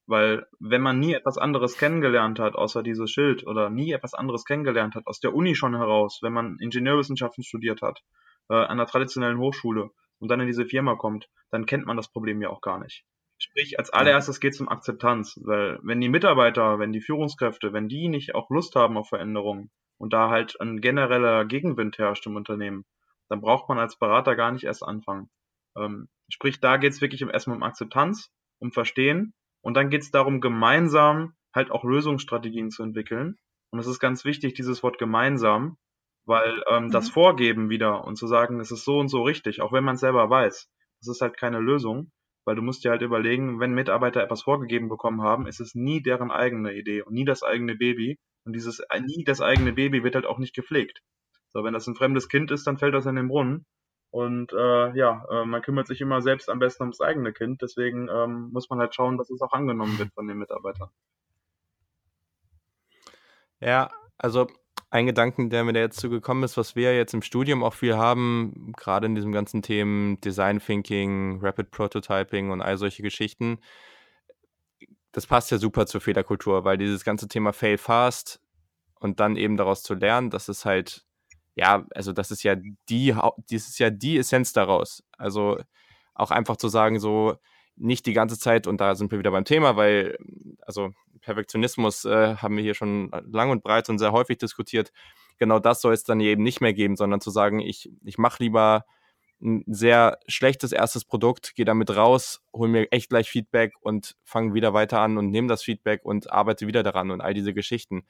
[0.06, 4.44] Weil wenn man nie etwas anderes kennengelernt hat, außer dieses Schild, oder nie etwas anderes
[4.44, 8.02] kennengelernt hat, aus der Uni schon heraus, wenn man Ingenieurwissenschaften studiert hat,
[8.48, 12.10] äh, an einer traditionellen Hochschule und dann in diese Firma kommt, dann kennt man das
[12.10, 13.04] Problem ja auch gar nicht.
[13.38, 17.88] Sprich, als allererstes geht es um Akzeptanz, weil wenn die Mitarbeiter, wenn die Führungskräfte, wenn
[17.88, 22.36] die nicht auch Lust haben auf Veränderungen und da halt ein genereller Gegenwind herrscht im
[22.36, 22.86] Unternehmen,
[23.28, 25.28] dann braucht man als Berater gar nicht erst anfangen.
[25.76, 30.10] Ähm, sprich, da geht es wirklich erstmal um Akzeptanz, um Verstehen und dann geht es
[30.10, 33.36] darum, gemeinsam halt auch Lösungsstrategien zu entwickeln.
[33.70, 35.76] Und es ist ganz wichtig, dieses Wort gemeinsam,
[36.24, 36.90] weil ähm, mhm.
[36.90, 39.96] das Vorgeben wieder und zu sagen, es ist so und so richtig, auch wenn man
[39.96, 40.70] es selber weiß,
[41.00, 42.10] das ist halt keine Lösung
[42.46, 46.00] weil du musst dir halt überlegen, wenn Mitarbeiter etwas vorgegeben bekommen haben, ist es nie
[46.00, 48.18] deren eigene Idee und nie das eigene Baby.
[48.44, 51.02] Und dieses äh, nie das eigene Baby wird halt auch nicht gepflegt.
[51.48, 53.66] So, wenn das ein fremdes Kind ist, dann fällt das in den Brunnen.
[54.10, 57.62] Und äh, ja, äh, man kümmert sich immer selbst am besten ums eigene Kind.
[57.62, 60.88] Deswegen ähm, muss man halt schauen, dass es auch angenommen wird von den Mitarbeitern.
[63.60, 64.46] Ja, also
[64.90, 67.96] ein Gedanken, der mir da jetzt zugekommen ist, was wir jetzt im Studium auch viel
[67.96, 73.58] haben, gerade in diesem ganzen Themen Design Thinking, Rapid Prototyping und all solche Geschichten,
[75.12, 78.40] das passt ja super zur Fehlerkultur, weil dieses ganze Thema Fail Fast
[79.00, 81.06] und dann eben daraus zu lernen, das ist halt,
[81.54, 83.14] ja, also das ist ja die,
[83.50, 85.02] das ist ja die Essenz daraus.
[85.16, 85.58] Also
[86.14, 87.36] auch einfach zu sagen, so
[87.76, 90.16] nicht die ganze Zeit, und da sind wir wieder beim Thema, weil,
[90.62, 94.92] also Perfektionismus äh, haben wir hier schon lang und breit und sehr häufig diskutiert.
[95.38, 98.42] Genau das soll es dann eben nicht mehr geben, sondern zu sagen, ich, ich mache
[98.42, 98.84] lieber
[99.42, 104.54] ein sehr schlechtes erstes Produkt, gehe damit raus, hole mir echt gleich Feedback und fange
[104.54, 108.06] wieder weiter an und nehme das Feedback und arbeite wieder daran und all diese Geschichten.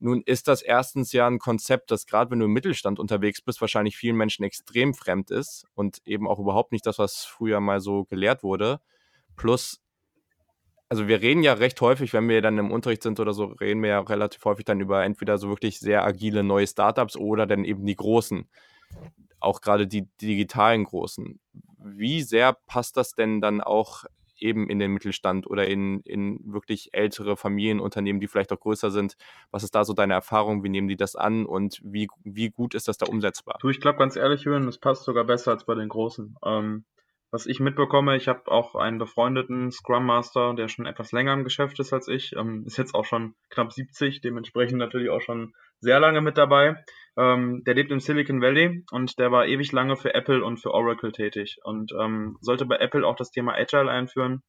[0.00, 3.60] Nun ist das erstens ja ein Konzept, das gerade wenn du im Mittelstand unterwegs bist,
[3.60, 7.80] wahrscheinlich vielen Menschen extrem fremd ist und eben auch überhaupt nicht das, was früher mal
[7.80, 8.80] so gelehrt wurde.
[9.36, 9.80] Plus
[10.88, 13.82] also wir reden ja recht häufig, wenn wir dann im Unterricht sind oder so, reden
[13.82, 17.64] wir ja relativ häufig dann über entweder so wirklich sehr agile neue Startups oder dann
[17.64, 18.48] eben die großen,
[19.38, 21.38] auch gerade die digitalen großen.
[21.78, 24.04] Wie sehr passt das denn dann auch
[24.40, 29.16] eben in den Mittelstand oder in, in wirklich ältere Familienunternehmen, die vielleicht auch größer sind?
[29.50, 30.62] Was ist da so deine Erfahrung?
[30.64, 33.56] Wie nehmen die das an und wie, wie gut ist das da umsetzbar?
[33.60, 36.36] Du, ich glaube ganz ehrlich, Hören, das passt sogar besser als bei den Großen.
[36.44, 36.84] Ähm,
[37.30, 41.44] was ich mitbekomme, ich habe auch einen befreundeten Scrum Master, der schon etwas länger im
[41.44, 45.52] Geschäft ist als ich, ähm, ist jetzt auch schon knapp 70, dementsprechend natürlich auch schon
[45.80, 46.76] sehr lange mit dabei.
[47.16, 50.72] Ähm, der lebt im Silicon Valley und der war ewig lange für Apple und für
[50.72, 54.42] Oracle tätig und ähm, sollte bei Apple auch das Thema Agile einführen.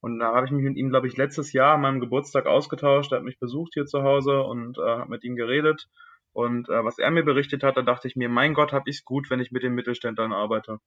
[0.00, 3.12] Und da habe ich mich mit ihm, glaube ich, letztes Jahr an meinem Geburtstag ausgetauscht.
[3.12, 5.88] Er hat mich besucht hier zu Hause und äh, habe mit ihm geredet.
[6.32, 8.98] Und äh, was er mir berichtet hat, da dachte ich mir, mein Gott, habe ich
[8.98, 10.78] es gut, wenn ich mit den Mittelständlern arbeite.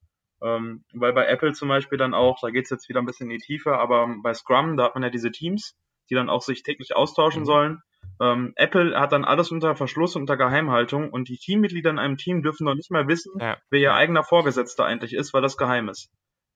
[0.41, 3.29] Ähm, weil bei Apple zum Beispiel dann auch, da geht es jetzt wieder ein bisschen
[3.29, 5.77] in die Tiefe, aber bei Scrum, da hat man ja diese Teams,
[6.09, 7.45] die dann auch sich täglich austauschen mhm.
[7.45, 7.81] sollen.
[8.19, 12.43] Ähm, Apple hat dann alles unter Verschluss, unter Geheimhaltung und die Teammitglieder in einem Team
[12.43, 13.57] dürfen noch nicht mal wissen, ja.
[13.69, 16.09] wer ihr eigener Vorgesetzter eigentlich ist, weil das geheim ist.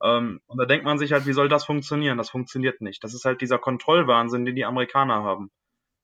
[0.04, 2.18] Ähm, und da denkt man sich halt, wie soll das funktionieren?
[2.18, 3.04] Das funktioniert nicht.
[3.04, 5.50] Das ist halt dieser Kontrollwahnsinn, den die Amerikaner haben.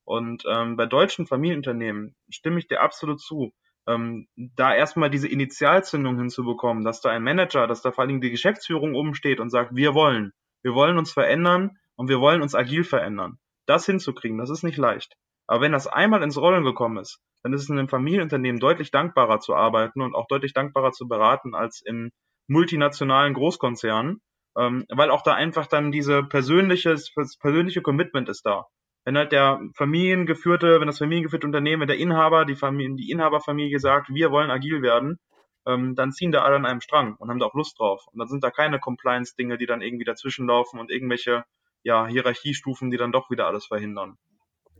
[0.03, 3.53] Und ähm, bei deutschen Familienunternehmen stimme ich dir absolut zu
[3.87, 8.21] ähm, da erstmal diese Initialzündung hinzubekommen, dass da ein Manager, dass da vor allen Dingen
[8.21, 12.41] die Geschäftsführung oben steht und sagt, wir wollen, wir wollen uns verändern und wir wollen
[12.41, 13.39] uns agil verändern.
[13.65, 15.15] Das hinzukriegen, das ist nicht leicht.
[15.47, 18.91] Aber wenn das einmal ins Rollen gekommen ist, dann ist es in einem Familienunternehmen deutlich
[18.91, 22.11] dankbarer zu arbeiten und auch deutlich dankbarer zu beraten als in
[22.47, 24.21] multinationalen Großkonzernen,
[24.57, 26.95] ähm, weil auch da einfach dann diese persönliche,
[27.39, 28.65] persönliche Commitment ist da
[29.03, 34.13] wenn halt der familiengeführte, wenn das familiengeführte Unternehmen, der Inhaber, die Familie, die Inhaberfamilie sagt,
[34.13, 35.19] wir wollen agil werden,
[35.65, 38.05] ähm, dann ziehen da alle an einem Strang und haben da auch Lust drauf.
[38.11, 41.43] Und dann sind da keine Compliance-Dinge, die dann irgendwie dazwischenlaufen und irgendwelche
[41.83, 44.17] ja, Hierarchiestufen, die dann doch wieder alles verhindern.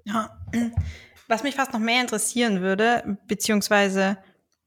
[0.05, 0.37] Ja,
[1.27, 4.17] was mich fast noch mehr interessieren würde, beziehungsweise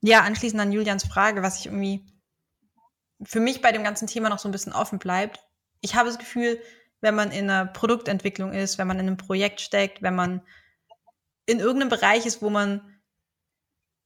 [0.01, 2.05] ja, anschließend an Julians Frage, was ich irgendwie
[3.23, 5.39] für mich bei dem ganzen Thema noch so ein bisschen offen bleibt.
[5.81, 6.59] Ich habe das Gefühl,
[7.01, 10.41] wenn man in einer Produktentwicklung ist, wenn man in einem Projekt steckt, wenn man
[11.45, 12.99] in irgendeinem Bereich ist, wo man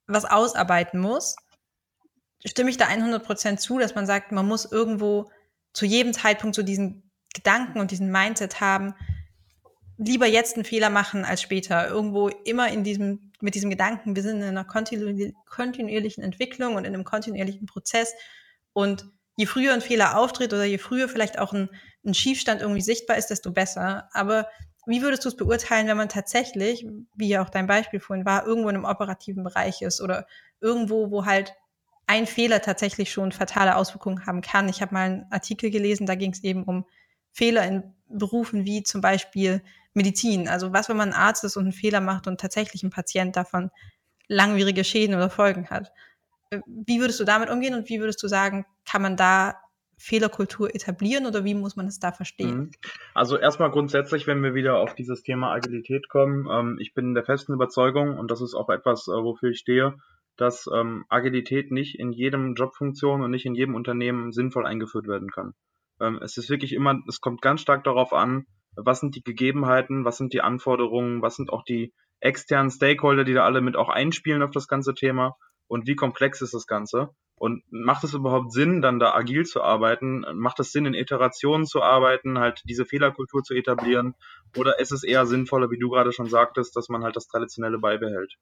[0.07, 1.35] was ausarbeiten muss,
[2.45, 5.31] stimme ich da 100% zu, dass man sagt, man muss irgendwo
[5.73, 8.95] zu jedem Zeitpunkt so diesen Gedanken und diesen Mindset haben,
[9.99, 11.88] lieber jetzt einen Fehler machen als später.
[11.88, 16.93] Irgendwo immer in diesem, mit diesem Gedanken, wir sind in einer kontinuierlichen Entwicklung und in
[16.93, 18.13] einem kontinuierlichen Prozess
[18.73, 21.69] und je früher ein Fehler auftritt oder je früher vielleicht auch ein,
[22.05, 24.09] ein Schiefstand irgendwie sichtbar ist, desto besser.
[24.13, 24.47] Aber
[24.85, 26.85] wie würdest du es beurteilen, wenn man tatsächlich,
[27.15, 30.27] wie ja auch dein Beispiel vorhin war, irgendwo in einem operativen Bereich ist oder
[30.62, 31.53] irgendwo, wo halt
[32.07, 34.69] ein Fehler tatsächlich schon fatale Auswirkungen haben kann?
[34.69, 36.85] Ich habe mal einen Artikel gelesen, da ging es eben um
[37.31, 39.62] Fehler in Berufen wie zum Beispiel
[39.93, 40.47] Medizin.
[40.47, 43.36] Also was, wenn man ein Arzt ist und einen Fehler macht und tatsächlich ein Patient
[43.36, 43.71] davon
[44.28, 45.91] langwierige Schäden oder Folgen hat?
[46.65, 49.56] Wie würdest du damit umgehen und wie würdest du sagen, kann man da
[49.99, 52.58] Fehlerkultur etablieren oder wie muss man es da verstehen?
[52.58, 52.71] Mhm.
[53.13, 57.25] Also erstmal grundsätzlich, wenn wir wieder auf dieses Thema Agilität kommen, ähm, ich bin der
[57.25, 59.95] festen Überzeugung und das ist auch etwas, äh, wofür ich stehe,
[60.38, 65.30] dass ähm, Agilität nicht in jedem Jobfunktion und nicht in jedem Unternehmen sinnvoll eingeführt werden
[65.30, 65.54] kann.
[65.99, 70.05] Ähm, es ist wirklich immer, es kommt ganz stark darauf an, was sind die Gegebenheiten,
[70.05, 73.89] was sind die Anforderungen, was sind auch die externen Stakeholder, die da alle mit auch
[73.89, 77.10] einspielen auf das ganze Thema und wie komplex ist das Ganze.
[77.36, 80.25] Und macht es überhaupt Sinn, dann da agil zu arbeiten?
[80.34, 84.13] Macht es Sinn, in Iterationen zu arbeiten, halt diese Fehlerkultur zu etablieren?
[84.58, 87.79] Oder ist es eher sinnvoller, wie du gerade schon sagtest, dass man halt das Traditionelle
[87.79, 88.36] beibehält?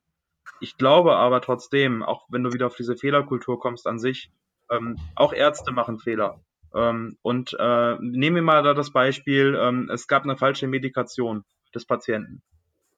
[0.60, 4.32] Ich glaube aber trotzdem, auch wenn du wieder auf diese Fehlerkultur kommst an sich,
[4.72, 6.42] ähm, auch Ärzte machen Fehler.
[6.76, 11.44] Ähm, und äh, nehmen wir mal da das Beispiel, ähm, es gab eine falsche Medikation
[11.74, 12.42] des Patienten.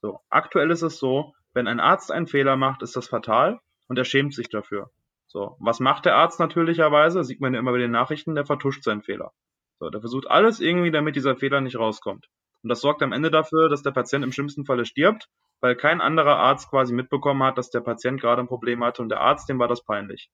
[0.02, 3.98] So, aktuell ist es so, wenn ein Arzt einen Fehler macht, ist das fatal und
[3.98, 4.92] er schämt sich dafür.
[5.28, 7.24] So, was macht der Arzt natürlicherweise?
[7.24, 9.32] Sieht man ja immer bei den Nachrichten, der vertuscht seinen Fehler.
[9.80, 12.28] So, der versucht alles irgendwie, damit dieser Fehler nicht rauskommt.
[12.64, 15.28] Und das sorgt am Ende dafür, dass der Patient im schlimmsten Falle stirbt,
[15.62, 19.10] weil kein anderer Arzt quasi mitbekommen hat, dass der Patient gerade ein Problem hatte und
[19.10, 20.30] der Arzt, dem war das peinlich.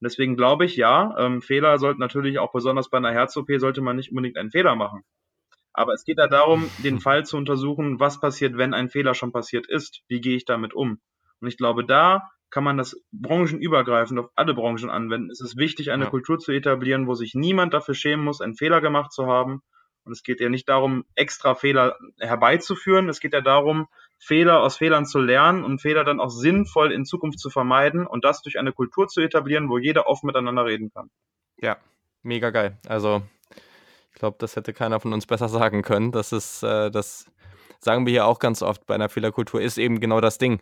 [0.00, 3.80] Und deswegen glaube ich, ja, ähm, Fehler sollten natürlich auch besonders bei einer Herz-OP sollte
[3.80, 5.02] man nicht unbedingt einen Fehler machen.
[5.72, 9.32] Aber es geht ja darum, den Fall zu untersuchen, was passiert, wenn ein Fehler schon
[9.32, 10.02] passiert ist.
[10.08, 11.00] Wie gehe ich damit um?
[11.40, 15.30] Und ich glaube, da kann man das branchenübergreifend auf alle Branchen anwenden.
[15.30, 16.10] Es ist wichtig, eine ja.
[16.10, 19.60] Kultur zu etablieren, wo sich niemand dafür schämen muss, einen Fehler gemacht zu haben.
[20.04, 23.08] Und es geht ja nicht darum, extra Fehler herbeizuführen.
[23.10, 27.04] Es geht ja darum, Fehler aus Fehlern zu lernen und Fehler dann auch sinnvoll in
[27.04, 30.90] Zukunft zu vermeiden und das durch eine Kultur zu etablieren, wo jeder offen miteinander reden
[30.92, 31.10] kann.
[31.58, 31.76] Ja,
[32.22, 32.78] mega geil.
[32.88, 33.22] Also
[34.12, 36.12] ich glaube, das hätte keiner von uns besser sagen können.
[36.12, 37.26] Das ist, äh, das
[37.78, 40.60] sagen wir hier auch ganz oft bei einer Fehlerkultur, ist eben genau das Ding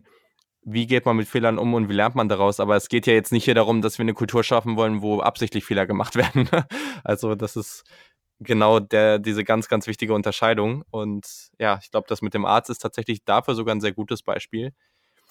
[0.65, 2.59] wie geht man mit Fehlern um und wie lernt man daraus?
[2.59, 5.21] Aber es geht ja jetzt nicht hier darum, dass wir eine Kultur schaffen wollen, wo
[5.21, 6.49] absichtlich Fehler gemacht werden.
[7.05, 7.85] also das ist
[8.41, 10.85] genau der, diese ganz, ganz wichtige Unterscheidung.
[10.91, 11.27] Und
[11.59, 14.73] ja, ich glaube, das mit dem Arzt ist tatsächlich dafür sogar ein sehr gutes Beispiel.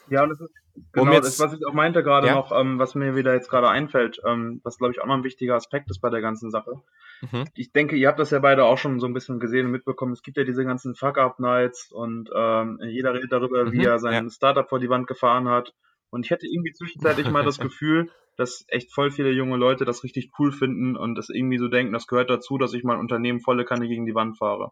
[0.09, 0.51] Ja, und das ist
[0.91, 2.35] genau um jetzt, das, was ich auch meinte gerade ja?
[2.35, 5.23] noch, ähm, was mir wieder jetzt gerade einfällt, ähm, was glaube ich auch noch ein
[5.23, 6.81] wichtiger Aspekt ist bei der ganzen Sache.
[7.21, 7.45] Mhm.
[7.55, 10.11] Ich denke, ihr habt das ja beide auch schon so ein bisschen gesehen und mitbekommen.
[10.13, 14.25] Es gibt ja diese ganzen Fuck-Up-Nights und ähm, jeder redet darüber, mhm, wie er sein
[14.25, 14.29] ja.
[14.29, 15.73] Startup vor die Wand gefahren hat.
[16.13, 20.03] Und ich hätte irgendwie zwischenzeitlich mal das Gefühl, dass echt voll viele junge Leute das
[20.03, 23.39] richtig cool finden und das irgendwie so denken, das gehört dazu, dass ich mein Unternehmen
[23.39, 24.69] volle Kanne gegen die Wand fahre.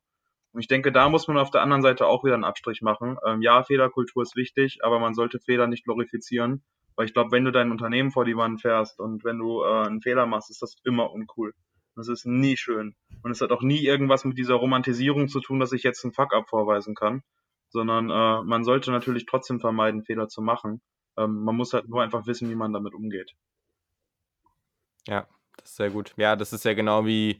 [0.54, 3.17] Und ich denke, da muss man auf der anderen Seite auch wieder einen Abstrich machen.
[3.25, 6.62] Ähm, ja, Fehlerkultur ist wichtig, aber man sollte Fehler nicht glorifizieren.
[6.95, 9.88] Weil ich glaube, wenn du dein Unternehmen vor die Wand fährst und wenn du äh,
[9.88, 11.54] einen Fehler machst, ist das immer uncool.
[11.95, 12.95] Das ist nie schön.
[13.23, 16.13] Und es hat auch nie irgendwas mit dieser Romantisierung zu tun, dass ich jetzt einen
[16.13, 17.23] Fuck-up vorweisen kann.
[17.69, 20.82] Sondern äh, man sollte natürlich trotzdem vermeiden, Fehler zu machen.
[21.17, 23.36] Ähm, man muss halt nur einfach wissen, wie man damit umgeht.
[25.08, 26.13] Ja, das ist sehr gut.
[26.17, 27.38] Ja, das ist ja genau wie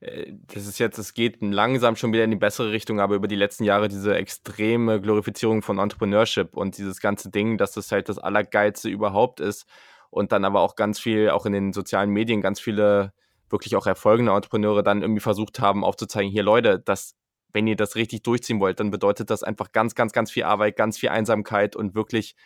[0.00, 3.28] äh, das ist jetzt, es geht langsam schon wieder in die bessere Richtung, aber über
[3.28, 8.08] die letzten Jahre diese extreme Glorifizierung von Entrepreneurship und dieses ganze Ding, dass das halt
[8.08, 9.66] das Allergeilste überhaupt ist
[10.10, 13.12] und dann aber auch ganz viel, auch in den sozialen Medien, ganz viele
[13.50, 17.14] wirklich auch erfolgende Entrepreneure dann irgendwie versucht haben aufzuzeigen, hier Leute, das,
[17.52, 20.76] wenn ihr das richtig durchziehen wollt, dann bedeutet das einfach ganz, ganz, ganz viel Arbeit,
[20.76, 22.36] ganz viel Einsamkeit und wirklich,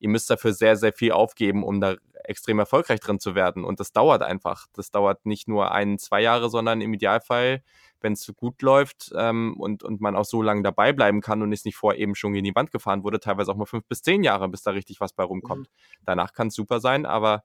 [0.00, 3.64] ihr müsst dafür sehr, sehr viel aufgeben, um da extrem erfolgreich drin zu werden.
[3.64, 4.66] Und das dauert einfach.
[4.72, 7.62] Das dauert nicht nur ein, zwei Jahre, sondern im Idealfall,
[8.00, 11.52] wenn es gut läuft ähm, und, und man auch so lange dabei bleiben kann und
[11.52, 14.02] es nicht vor eben schon gegen die Wand gefahren wurde, teilweise auch mal fünf bis
[14.02, 15.68] zehn Jahre, bis da richtig was bei rumkommt.
[15.68, 16.04] Mhm.
[16.06, 17.44] Danach kann es super sein, aber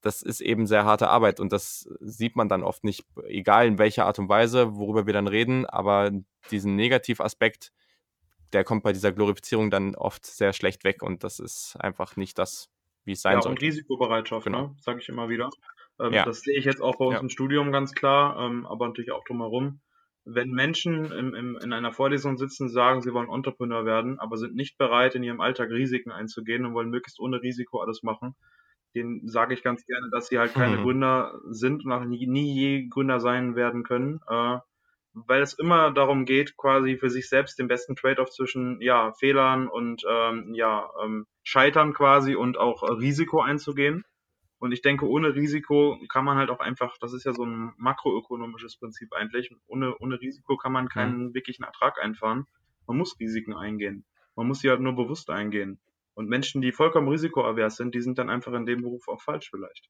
[0.00, 3.78] das ist eben sehr harte Arbeit und das sieht man dann oft nicht, egal in
[3.78, 6.10] welcher Art und Weise, worüber wir dann reden, aber
[6.50, 7.72] diesen Negativaspekt,
[8.52, 12.38] der kommt bei dieser Glorifizierung dann oft sehr schlecht weg und das ist einfach nicht
[12.38, 12.70] das,
[13.04, 13.60] wie es sein ja, sollte.
[13.60, 14.68] Und Risikobereitschaft, genau.
[14.68, 14.76] ne?
[14.80, 15.50] sage ich immer wieder.
[16.00, 16.24] Ähm, ja.
[16.24, 17.20] Das sehe ich jetzt auch bei uns ja.
[17.20, 19.80] im Studium ganz klar, ähm, aber natürlich auch drumherum.
[20.24, 24.56] Wenn Menschen im, im, in einer Vorlesung sitzen, sagen, sie wollen Entrepreneur werden, aber sind
[24.56, 28.34] nicht bereit, in ihrem Alltag Risiken einzugehen und wollen möglichst ohne Risiko alles machen,
[28.96, 30.82] denen sage ich ganz gerne, dass sie halt keine mhm.
[30.82, 34.20] Gründer sind und auch nie, nie je Gründer sein werden können.
[34.28, 34.58] Äh,
[35.16, 39.66] weil es immer darum geht, quasi für sich selbst den besten Trade-off zwischen ja, Fehlern
[39.66, 44.04] und ähm, ja, ähm, Scheitern quasi und auch Risiko einzugehen.
[44.58, 47.72] Und ich denke, ohne Risiko kann man halt auch einfach, das ist ja so ein
[47.78, 51.34] makroökonomisches Prinzip eigentlich, ohne, ohne Risiko kann man keinen mhm.
[51.34, 52.46] wirklichen Ertrag einfahren.
[52.86, 54.04] Man muss Risiken eingehen.
[54.34, 55.80] Man muss sie halt nur bewusst eingehen.
[56.12, 59.50] Und Menschen, die vollkommen risikoavers sind, die sind dann einfach in dem Beruf auch falsch
[59.50, 59.88] vielleicht.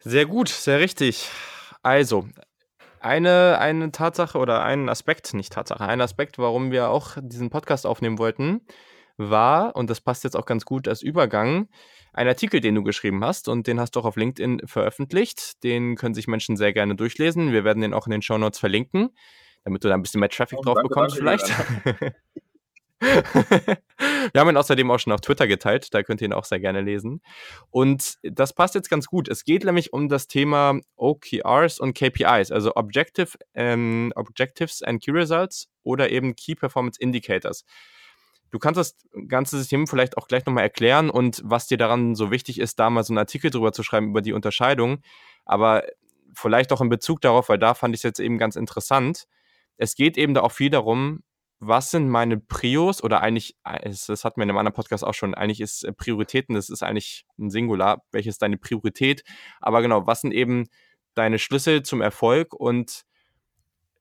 [0.00, 1.30] Sehr gut, sehr richtig.
[1.86, 2.26] Also,
[2.98, 7.86] eine, eine Tatsache oder ein Aspekt, nicht Tatsache, ein Aspekt, warum wir auch diesen Podcast
[7.86, 8.62] aufnehmen wollten,
[9.18, 11.68] war, und das passt jetzt auch ganz gut als Übergang,
[12.12, 15.62] ein Artikel, den du geschrieben hast und den hast du auch auf LinkedIn veröffentlicht.
[15.62, 17.52] Den können sich Menschen sehr gerne durchlesen.
[17.52, 19.10] Wir werden den auch in den Show Notes verlinken,
[19.62, 21.44] damit du da ein bisschen mehr Traffic oh, drauf danke, bekommst danke,
[21.94, 22.14] vielleicht.
[23.00, 26.60] Wir haben ihn außerdem auch schon auf Twitter geteilt, da könnt ihr ihn auch sehr
[26.60, 27.20] gerne lesen.
[27.70, 29.28] Und das passt jetzt ganz gut.
[29.28, 35.10] Es geht nämlich um das Thema OKRs und KPIs, also Objective, ähm, Objectives and Key
[35.10, 37.64] Results oder eben Key Performance Indicators.
[38.50, 38.96] Du kannst das
[39.28, 42.88] ganze System vielleicht auch gleich nochmal erklären und was dir daran so wichtig ist, da
[42.90, 45.02] mal so einen Artikel drüber zu schreiben über die Unterscheidung.
[45.44, 45.84] Aber
[46.34, 49.26] vielleicht auch in Bezug darauf, weil da fand ich es jetzt eben ganz interessant.
[49.76, 51.22] Es geht eben da auch viel darum,
[51.58, 55.14] was sind meine Prios oder eigentlich, äh, das hatten wir in einem anderen Podcast auch
[55.14, 59.24] schon, eigentlich ist äh, Prioritäten, das ist eigentlich ein Singular, welches ist deine Priorität,
[59.60, 60.68] aber genau, was sind eben
[61.14, 63.04] deine Schlüssel zum Erfolg und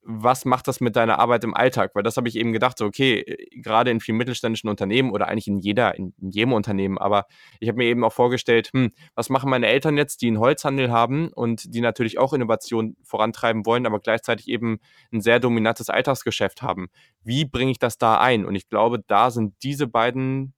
[0.08, 1.92] was macht das mit deiner Arbeit im Alltag?
[1.96, 5.28] Weil das habe ich eben gedacht, so, okay, äh, gerade in vielen mittelständischen Unternehmen oder
[5.28, 7.26] eigentlich in jeder, in, in jedem Unternehmen, aber
[7.60, 10.92] ich habe mir eben auch vorgestellt, hm, was machen meine Eltern jetzt, die einen Holzhandel
[10.92, 14.80] haben und die natürlich auch Innovation vorantreiben wollen, aber gleichzeitig eben
[15.12, 16.88] ein sehr dominantes Alltagsgeschäft haben.
[17.24, 18.46] Wie bringe ich das da ein?
[18.46, 20.54] Und ich glaube, da sind diese beiden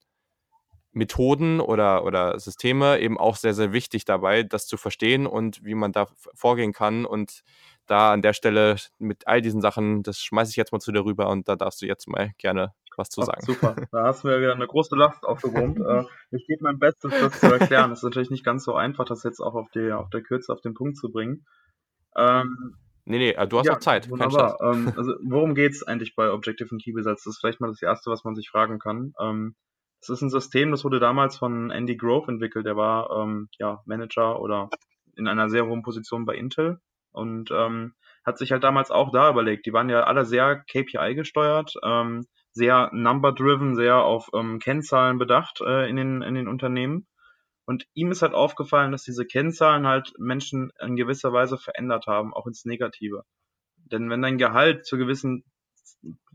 [0.92, 5.76] Methoden oder, oder Systeme eben auch sehr, sehr wichtig dabei, das zu verstehen und wie
[5.76, 7.44] man da vorgehen kann und
[7.88, 11.06] da an der Stelle mit all diesen Sachen, das schmeiße ich jetzt mal zu dir
[11.06, 13.40] rüber und da darfst du jetzt mal gerne was zu sagen.
[13.42, 15.80] Ach, super, da hast du mir wieder eine große Last aufgewohnt.
[15.80, 17.92] Äh, ich gebe mein Bestes, das zu erklären.
[17.92, 20.52] Es ist natürlich nicht ganz so einfach, das jetzt auch auf, die, auf der Kürze
[20.52, 21.46] auf den Punkt zu bringen.
[22.16, 24.10] Ähm, nee, nee, du hast ja, auch Zeit.
[24.10, 24.58] Wunderbar.
[24.62, 27.24] Ähm, also, worum geht es eigentlich bei Objective and Key Results?
[27.24, 29.14] Das ist vielleicht mal das Erste, was man sich fragen kann.
[29.20, 29.56] Ähm,
[30.02, 32.66] es ist ein System, das wurde damals von Andy Grove entwickelt.
[32.66, 34.70] Der war ähm, ja, Manager oder
[35.16, 36.80] in einer sehr hohen Position bei Intel
[37.12, 37.94] und ähm,
[38.26, 42.28] hat sich halt damals auch da überlegt, die waren ja alle sehr KPI gesteuert, ähm,
[42.52, 47.08] sehr number-driven, sehr auf ähm, Kennzahlen bedacht äh, in, den, in den Unternehmen.
[47.66, 52.34] Und ihm ist halt aufgefallen, dass diese Kennzahlen halt Menschen in gewisser Weise verändert haben,
[52.34, 53.24] auch ins Negative.
[53.76, 55.44] Denn wenn dein Gehalt zu gewissen,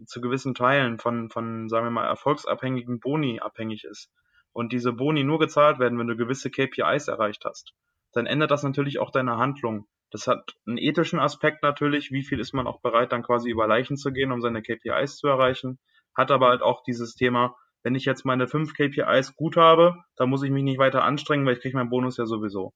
[0.06, 4.11] zu gewissen Teilen von, von, sagen wir mal, erfolgsabhängigen Boni abhängig ist
[4.52, 7.74] und diese Boni nur gezahlt werden, wenn du gewisse KPIs erreicht hast,
[8.12, 9.87] dann ändert das natürlich auch deine Handlung.
[10.12, 13.66] Das hat einen ethischen Aspekt natürlich, wie viel ist man auch bereit, dann quasi über
[13.66, 15.79] Leichen zu gehen, um seine KPIs zu erreichen.
[16.14, 20.29] Hat aber halt auch dieses Thema, wenn ich jetzt meine fünf KPIs gut habe, dann
[20.29, 22.72] muss ich mich nicht weiter anstrengen, weil ich kriege meinen Bonus ja sowieso.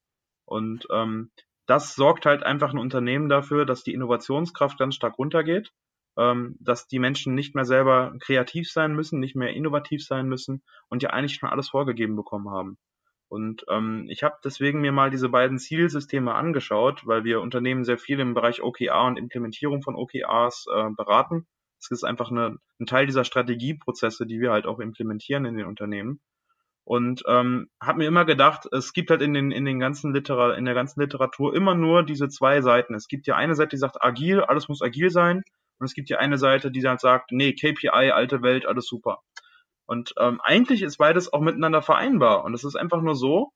[0.46, 1.30] Und ähm,
[1.66, 5.72] das sorgt halt einfach ein Unternehmen dafür, dass die Innovationskraft ganz stark runtergeht,
[6.16, 10.62] ähm, dass die Menschen nicht mehr selber kreativ sein müssen, nicht mehr innovativ sein müssen
[10.88, 12.78] und ja eigentlich schon alles vorgegeben bekommen haben.
[13.28, 17.98] Und ähm, ich habe deswegen mir mal diese beiden Zielsysteme angeschaut, weil wir Unternehmen sehr
[17.98, 21.46] viel im Bereich OKR und Implementierung von OKRs äh, beraten.
[21.80, 25.66] Das ist einfach eine, ein Teil dieser Strategieprozesse, die wir halt auch implementieren in den
[25.66, 26.20] Unternehmen.
[26.84, 30.56] Und ähm, habe mir immer gedacht, es gibt halt in den in den ganzen Literar
[30.56, 32.94] in der ganzen Literatur immer nur diese zwei Seiten.
[32.94, 35.42] Es gibt ja eine Seite, die sagt agil, alles muss agil sein,
[35.78, 39.22] und es gibt ja eine Seite, die dann sagt, nee, KPI, alte Welt, alles super.
[39.86, 42.44] Und ähm, eigentlich ist beides auch miteinander vereinbar.
[42.44, 43.52] Und es ist einfach nur so,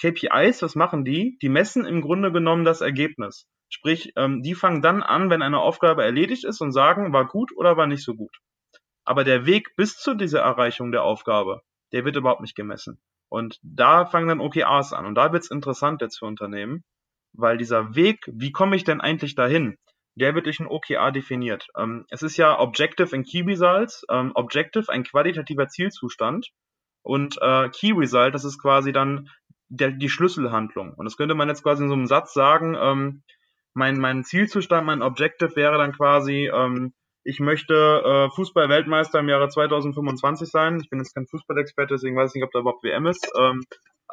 [0.00, 1.36] KPIs, was machen die?
[1.42, 3.48] Die messen im Grunde genommen das Ergebnis.
[3.68, 7.50] Sprich, ähm, die fangen dann an, wenn eine Aufgabe erledigt ist und sagen, war gut
[7.56, 8.36] oder war nicht so gut.
[9.04, 11.62] Aber der Weg bis zu dieser Erreichung der Aufgabe,
[11.92, 13.00] der wird überhaupt nicht gemessen.
[13.28, 15.06] Und da fangen dann OKRs an.
[15.06, 16.84] Und da wird's interessant jetzt für Unternehmen,
[17.32, 19.76] weil dieser Weg, wie komme ich denn eigentlich dahin?
[20.16, 21.68] Der wird durch ein OKR definiert.
[21.76, 24.04] Ähm, es ist ja Objective and Key Results.
[24.10, 26.50] Ähm, Objective, ein qualitativer Zielzustand.
[27.02, 29.28] Und äh, Key Result, das ist quasi dann
[29.68, 30.94] der, die Schlüsselhandlung.
[30.94, 33.22] Und das könnte man jetzt quasi in so einem Satz sagen, ähm,
[33.74, 36.94] mein, mein Zielzustand, mein Objective wäre dann quasi, ähm,
[37.24, 40.80] ich möchte äh, Fußball-Weltmeister im Jahre 2025 sein.
[40.80, 43.28] Ich bin jetzt kein Fußballexperte, deswegen weiß ich nicht, ob da überhaupt WM ist.
[43.38, 43.64] Ähm,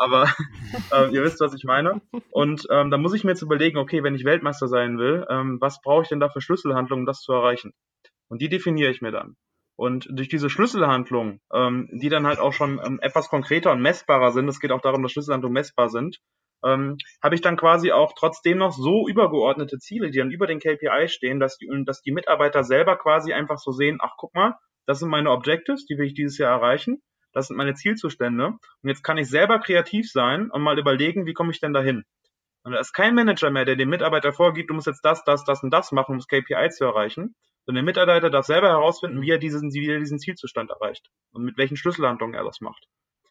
[0.02, 0.24] aber
[0.92, 2.02] äh, ihr wisst, was ich meine.
[2.32, 5.60] Und ähm, da muss ich mir jetzt überlegen, okay, wenn ich Weltmeister sein will, ähm,
[5.62, 7.74] was brauche ich denn da für Schlüsselhandlungen, um das zu erreichen?
[8.28, 9.36] Und die definiere ich mir dann.
[9.76, 14.32] Und durch diese Schlüsselhandlungen, ähm, die dann halt auch schon ähm, etwas konkreter und messbarer
[14.32, 16.20] sind, es geht auch darum, dass Schlüsselhandlungen messbar sind,
[16.64, 20.60] ähm, habe ich dann quasi auch trotzdem noch so übergeordnete Ziele, die dann über den
[20.60, 24.56] KPI stehen, dass die, dass die Mitarbeiter selber quasi einfach so sehen, ach guck mal,
[24.86, 27.02] das sind meine Objectives, die will ich dieses Jahr erreichen,
[27.34, 31.34] das sind meine Zielzustände und jetzt kann ich selber kreativ sein und mal überlegen, wie
[31.34, 32.04] komme ich denn dahin.
[32.64, 35.44] Und da ist kein Manager mehr, der dem Mitarbeiter vorgibt, du musst jetzt das, das,
[35.44, 39.22] das und das machen, um das KPI zu erreichen, sondern der Mitarbeiter darf selber herausfinden,
[39.22, 42.88] wie er diesen, wie er diesen Zielzustand erreicht und mit welchen Schlüsselhandlungen er das macht.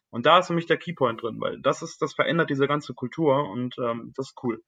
[0.09, 2.93] Und da ist für mich der Keypoint drin, weil das ist, das verändert diese ganze
[2.93, 4.61] Kultur und ähm, das ist cool.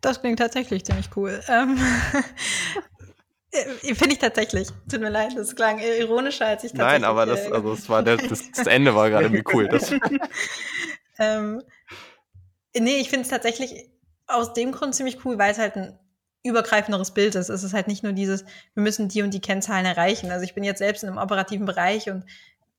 [0.00, 1.40] Das klingt tatsächlich ziemlich cool.
[1.48, 2.22] Ähm, äh,
[3.52, 4.68] Finde ich tatsächlich.
[4.90, 7.02] Tut mir leid, das klang ironischer, als ich tatsächlich...
[7.02, 9.68] Nein, aber das, äh, also das, war der, das, das Ende war gerade irgendwie cool.
[9.68, 9.92] Das.
[11.18, 11.62] ähm,
[12.74, 13.90] nee, ich finde es tatsächlich
[14.26, 15.98] aus dem Grund ziemlich cool, weil es halt ein
[16.44, 17.50] übergreifenderes Bild ist.
[17.50, 18.44] Es ist halt nicht nur dieses,
[18.74, 20.30] wir müssen die und die Kennzahlen erreichen.
[20.30, 22.24] Also ich bin jetzt selbst in einem operativen Bereich und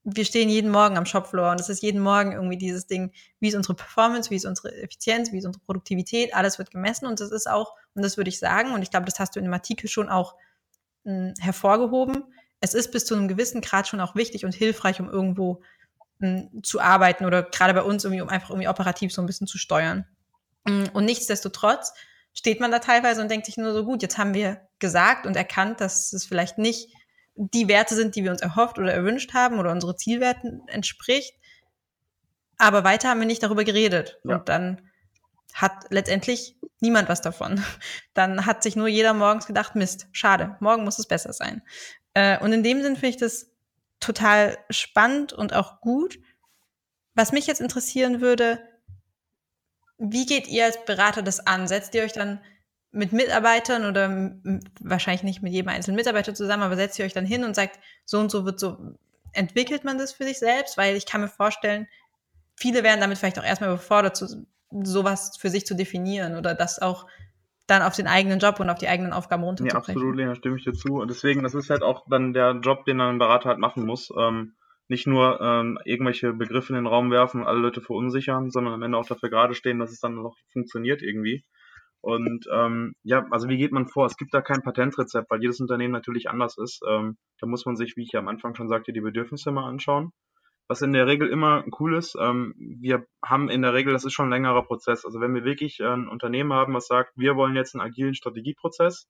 [0.03, 3.47] wir stehen jeden Morgen am Shopfloor und es ist jeden Morgen irgendwie dieses Ding, wie
[3.47, 7.21] ist unsere Performance, wie ist unsere Effizienz, wie ist unsere Produktivität, alles wird gemessen und
[7.21, 9.45] das ist auch, und das würde ich sagen, und ich glaube, das hast du in
[9.45, 10.35] dem Artikel schon auch
[11.03, 12.25] mh, hm, hervorgehoben,
[12.59, 15.61] es ist bis zu einem gewissen Grad schon auch wichtig und hilfreich, um irgendwo
[16.19, 19.25] mh, hm, zu arbeiten oder gerade bei uns irgendwie, um einfach irgendwie operativ so ein
[19.25, 20.05] bisschen zu steuern.
[20.67, 21.93] Hm, und nichtsdestotrotz
[22.33, 25.35] steht man da teilweise und denkt sich nur so, gut, jetzt haben wir gesagt und
[25.35, 26.89] erkannt, dass es vielleicht nicht
[27.35, 31.35] die Werte sind, die wir uns erhofft oder erwünscht haben oder unsere Zielwerten entspricht.
[32.57, 34.19] Aber weiter haben wir nicht darüber geredet.
[34.23, 34.35] Ja.
[34.35, 34.89] Und dann
[35.53, 37.63] hat letztendlich niemand was davon.
[38.13, 41.61] Dann hat sich nur jeder morgens gedacht, Mist, schade, morgen muss es besser sein.
[42.13, 43.51] Äh, und in dem Sinn finde ich das
[43.99, 46.19] total spannend und auch gut.
[47.15, 48.59] Was mich jetzt interessieren würde,
[49.97, 51.67] wie geht ihr als Berater das an?
[51.67, 52.41] Setzt ihr euch dann
[52.91, 54.31] mit Mitarbeitern oder
[54.79, 57.79] wahrscheinlich nicht mit jedem einzelnen Mitarbeiter zusammen, aber setzt ihr euch dann hin und sagt,
[58.05, 58.97] so und so wird so,
[59.31, 60.77] entwickelt man das für sich selbst?
[60.77, 61.87] Weil ich kann mir vorstellen,
[62.55, 64.45] viele werden damit vielleicht auch erstmal überfordert, zu,
[64.83, 67.05] sowas für sich zu definieren oder das auch
[67.67, 69.93] dann auf den eigenen Job und auf die eigenen Aufgaben runterzubrechen.
[69.93, 70.95] Ja, absolut, Lena, stimme ich dir zu.
[70.95, 74.11] Und deswegen, das ist halt auch dann der Job, den ein Berater halt machen muss.
[74.17, 74.55] Ähm,
[74.89, 78.81] nicht nur ähm, irgendwelche Begriffe in den Raum werfen und alle Leute verunsichern, sondern am
[78.81, 81.45] Ende auch dafür gerade stehen, dass es dann noch funktioniert irgendwie.
[82.01, 84.05] Und ähm, ja, also wie geht man vor?
[84.05, 86.81] Es gibt da kein Patentrezept, weil jedes Unternehmen natürlich anders ist.
[86.85, 89.69] Ähm, da muss man sich, wie ich ja am Anfang schon sagte, die Bedürfnisse mal
[89.69, 90.11] anschauen.
[90.67, 94.13] Was in der Regel immer cool ist, ähm, wir haben in der Regel, das ist
[94.13, 95.05] schon ein längerer Prozess.
[95.05, 99.07] Also wenn wir wirklich ein Unternehmen haben, was sagt, wir wollen jetzt einen agilen Strategieprozess,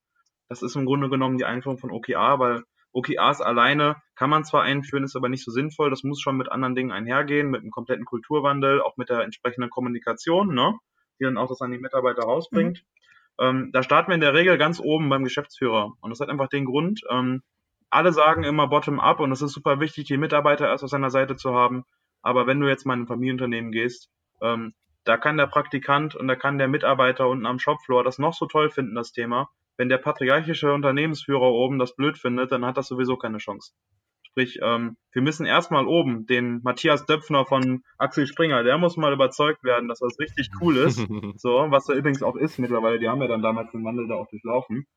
[0.50, 4.64] das ist im Grunde genommen die Einführung von OKR, weil OKRs alleine kann man zwar
[4.64, 5.90] einführen, ist aber nicht so sinnvoll.
[5.90, 9.70] Das muss schon mit anderen Dingen einhergehen, mit einem kompletten Kulturwandel, auch mit der entsprechenden
[9.70, 10.54] Kommunikation.
[10.54, 10.78] Ne?
[11.20, 12.84] die dann auch das an die Mitarbeiter rausbringt.
[13.40, 13.46] Mhm.
[13.46, 15.94] Ähm, da starten wir in der Regel ganz oben beim Geschäftsführer.
[16.02, 17.42] Und das hat einfach den Grund, ähm,
[17.94, 21.36] alle sagen immer bottom-up und es ist super wichtig, die Mitarbeiter erst auf seiner Seite
[21.36, 21.84] zu haben.
[22.22, 24.10] Aber wenn du jetzt mal in ein Familienunternehmen gehst,
[24.42, 24.74] ähm,
[25.04, 28.46] da kann der Praktikant und da kann der Mitarbeiter unten am Shopfloor das noch so
[28.46, 29.50] toll finden, das Thema.
[29.78, 33.74] Wenn der patriarchische Unternehmensführer oben das blöd findet, dann hat das sowieso keine Chance.
[34.24, 39.14] Sprich, ähm, wir müssen erstmal oben den Matthias Döpfner von Axel Springer, der muss mal
[39.14, 40.98] überzeugt werden, dass das richtig cool ist.
[41.38, 44.16] so, was er übrigens auch ist mittlerweile, die haben ja dann damals den Wandel da
[44.16, 44.88] auch durchlaufen.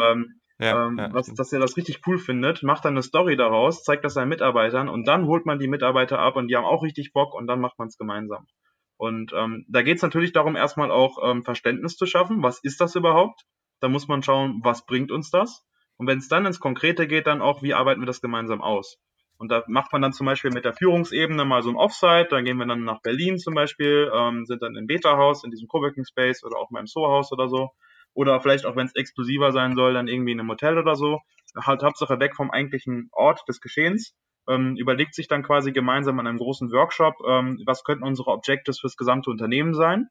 [0.00, 1.12] Ähm, ja, ähm, ja.
[1.12, 4.28] Was, dass er das richtig cool findet, macht dann eine Story daraus, zeigt das seinen
[4.28, 7.46] Mitarbeitern und dann holt man die Mitarbeiter ab und die haben auch richtig Bock und
[7.46, 8.46] dann macht man es gemeinsam.
[8.96, 12.42] Und ähm, da geht es natürlich darum, erstmal auch ähm, Verständnis zu schaffen.
[12.42, 13.42] Was ist das überhaupt?
[13.80, 15.66] Da muss man schauen, was bringt uns das?
[15.98, 18.98] Und wenn es dann ins Konkrete geht, dann auch, wie arbeiten wir das gemeinsam aus?
[19.38, 22.44] Und da macht man dann zum Beispiel mit der Führungsebene mal so ein Offsite, dann
[22.44, 26.04] gehen wir dann nach Berlin zum Beispiel, ähm, sind dann im Beta-Haus, in diesem Coworking
[26.06, 27.70] Space oder auch mal im Soho-Haus oder so.
[28.16, 31.20] Oder vielleicht auch, wenn es exklusiver sein soll, dann irgendwie in einem Hotel oder so.
[31.54, 34.14] Halt Hauptsache weg vom eigentlichen Ort des Geschehens.
[34.48, 38.80] Ähm, überlegt sich dann quasi gemeinsam an einem großen Workshop, ähm, was könnten unsere Objectives
[38.80, 40.08] fürs gesamte Unternehmen sein.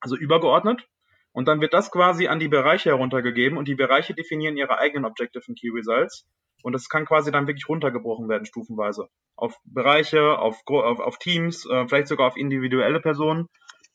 [0.00, 0.88] Also übergeordnet.
[1.32, 5.04] Und dann wird das quasi an die Bereiche heruntergegeben und die Bereiche definieren ihre eigenen
[5.04, 6.26] Objective und Key Results.
[6.62, 9.08] Und das kann quasi dann wirklich runtergebrochen werden, stufenweise.
[9.36, 13.48] Auf Bereiche, auf, auf, auf Teams, äh, vielleicht sogar auf individuelle Personen.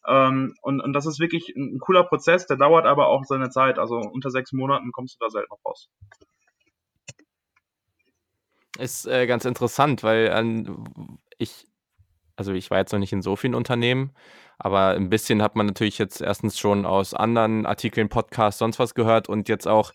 [0.07, 3.49] Ähm, und, und das ist wirklich ein, ein, cooler Prozess, der dauert aber auch seine
[3.49, 3.79] Zeit.
[3.79, 5.89] Also unter sechs Monaten kommst du da selten raus.
[8.79, 10.71] Ist äh, ganz interessant, weil äh,
[11.37, 11.67] ich,
[12.35, 14.13] also ich war jetzt noch nicht in so vielen Unternehmen,
[14.57, 18.95] aber ein bisschen hat man natürlich jetzt erstens schon aus anderen Artikeln, Podcasts, sonst was
[18.95, 19.91] gehört und jetzt auch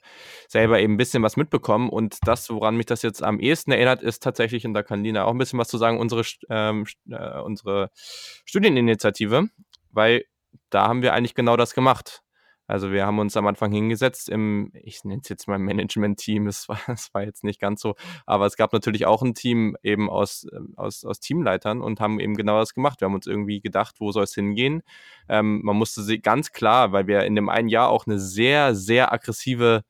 [0.47, 1.89] selber eben ein bisschen was mitbekommen.
[1.89, 5.25] Und das, woran mich das jetzt am ehesten erinnert, ist tatsächlich, und da kann Lina
[5.25, 9.49] auch ein bisschen was zu sagen, unsere, ähm, äh, unsere Studieninitiative,
[9.91, 10.25] weil
[10.71, 12.23] da haben wir eigentlich genau das gemacht.
[12.69, 16.69] Also wir haben uns am Anfang hingesetzt im, ich nenne es jetzt mal Management-Team, es
[16.69, 20.11] war, es war jetzt nicht ganz so, aber es gab natürlich auch ein Team eben
[20.11, 23.01] aus, ähm, aus, aus Teamleitern und haben eben genau das gemacht.
[23.01, 24.83] Wir haben uns irgendwie gedacht, wo soll es hingehen?
[25.31, 28.75] Ähm, man musste sie ganz klar, weil wir in dem einen Jahr auch eine sehr,
[28.75, 29.83] sehr aggressive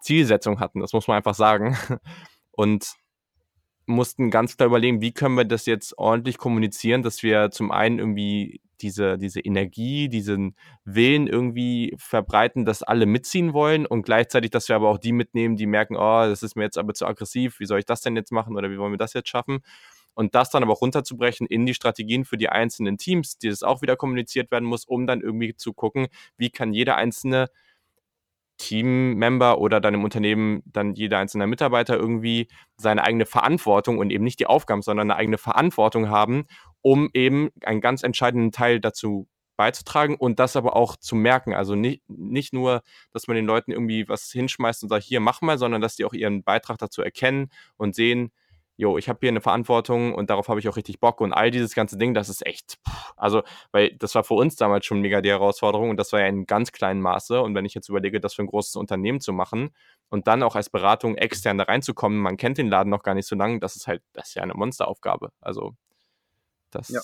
[0.00, 1.78] Zielsetzung hatten, das muss man einfach sagen.
[2.50, 2.94] Und
[3.86, 7.98] mussten ganz klar überlegen, wie können wir das jetzt ordentlich kommunizieren, dass wir zum einen
[7.98, 10.54] irgendwie diese, diese Energie, diesen
[10.84, 15.56] Willen irgendwie verbreiten, dass alle mitziehen wollen und gleichzeitig, dass wir aber auch die mitnehmen,
[15.56, 18.14] die merken, oh, das ist mir jetzt aber zu aggressiv, wie soll ich das denn
[18.14, 19.60] jetzt machen oder wie wollen wir das jetzt schaffen?
[20.12, 23.62] Und das dann aber auch runterzubrechen in die Strategien für die einzelnen Teams, die das
[23.62, 27.48] auch wieder kommuniziert werden muss, um dann irgendwie zu gucken, wie kann jeder einzelne
[28.58, 34.24] Teammember oder dann im Unternehmen dann jeder einzelne Mitarbeiter irgendwie seine eigene Verantwortung und eben
[34.24, 36.46] nicht die Aufgaben, sondern eine eigene Verantwortung haben,
[36.82, 41.54] um eben einen ganz entscheidenden Teil dazu beizutragen und das aber auch zu merken.
[41.54, 42.82] Also nicht, nicht nur,
[43.12, 46.04] dass man den Leuten irgendwie was hinschmeißt und sagt, hier mach mal, sondern dass die
[46.04, 48.32] auch ihren Beitrag dazu erkennen und sehen,
[48.76, 51.50] jo, ich habe hier eine Verantwortung und darauf habe ich auch richtig Bock und all
[51.50, 52.78] dieses ganze Ding, das ist echt,
[53.16, 56.26] also, weil das war für uns damals schon mega die Herausforderung und das war ja
[56.26, 59.32] in ganz kleinem Maße und wenn ich jetzt überlege, das für ein großes Unternehmen zu
[59.32, 59.70] machen
[60.08, 63.28] und dann auch als Beratung extern da reinzukommen, man kennt den Laden noch gar nicht
[63.28, 65.74] so lange, das ist halt, das ist ja eine Monsteraufgabe, also
[66.70, 67.00] das ja.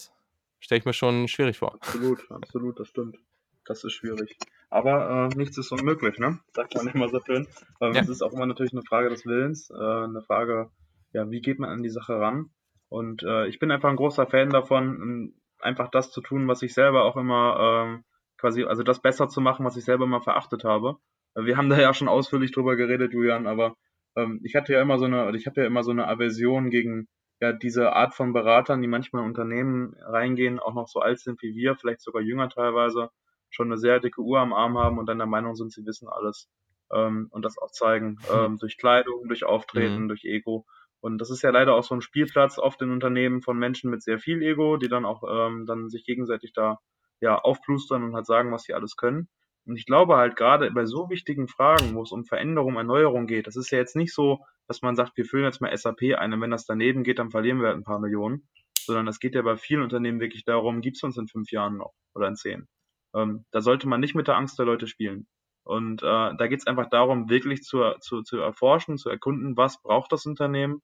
[0.59, 1.75] stelle ich mir schon schwierig vor.
[1.75, 3.19] Absolut, absolut, das stimmt.
[3.67, 4.37] Das ist schwierig.
[4.69, 6.41] Aber äh, nichts ist unmöglich, ne?
[6.53, 7.47] Sagt man immer so schön.
[7.81, 8.01] Ähm, ja.
[8.01, 10.71] Es ist auch immer natürlich eine Frage des Willens, äh, eine Frage
[11.13, 12.51] ja, wie geht man an die Sache ran?
[12.89, 16.75] Und äh, ich bin einfach ein großer Fan davon, einfach das zu tun, was ich
[16.75, 18.05] selber auch immer ähm,
[18.37, 20.97] quasi, also das besser zu machen, was ich selber immer verachtet habe.
[21.35, 23.77] Wir haben da ja schon ausführlich drüber geredet, Julian, aber
[24.17, 27.09] ähm, ich hatte ja immer so eine, ich habe ja immer so eine Aversion gegen
[27.41, 31.41] ja diese Art von Beratern, die manchmal in Unternehmen reingehen, auch noch so alt sind
[31.43, 33.11] wie wir, vielleicht sogar jünger teilweise,
[33.51, 36.09] schon eine sehr dicke Uhr am Arm haben und dann der Meinung sind, sie wissen
[36.09, 36.49] alles
[36.93, 40.09] ähm, und das auch zeigen ähm, durch Kleidung, durch Auftreten, mhm.
[40.09, 40.67] durch Ego.
[41.01, 44.03] Und das ist ja leider auch so ein Spielplatz oft in Unternehmen von Menschen mit
[44.03, 46.79] sehr viel Ego, die dann auch ähm, dann sich gegenseitig da
[47.21, 49.29] ja aufplustern und halt sagen, was sie alles können.
[49.67, 53.47] Und ich glaube halt gerade bei so wichtigen Fragen, wo es um Veränderung, Erneuerung geht,
[53.47, 56.33] das ist ja jetzt nicht so, dass man sagt, wir füllen jetzt mal SAP ein
[56.33, 58.49] und wenn das daneben geht, dann verlieren wir halt ein paar Millionen,
[58.79, 61.93] sondern es geht ja bei vielen Unternehmen wirklich darum, gibt's uns in fünf Jahren noch
[62.15, 62.69] oder in zehn.
[63.15, 65.27] Ähm, da sollte man nicht mit der Angst der Leute spielen.
[65.71, 70.11] Und äh, da geht's einfach darum, wirklich zu, zu, zu erforschen, zu erkunden, was braucht
[70.11, 70.83] das Unternehmen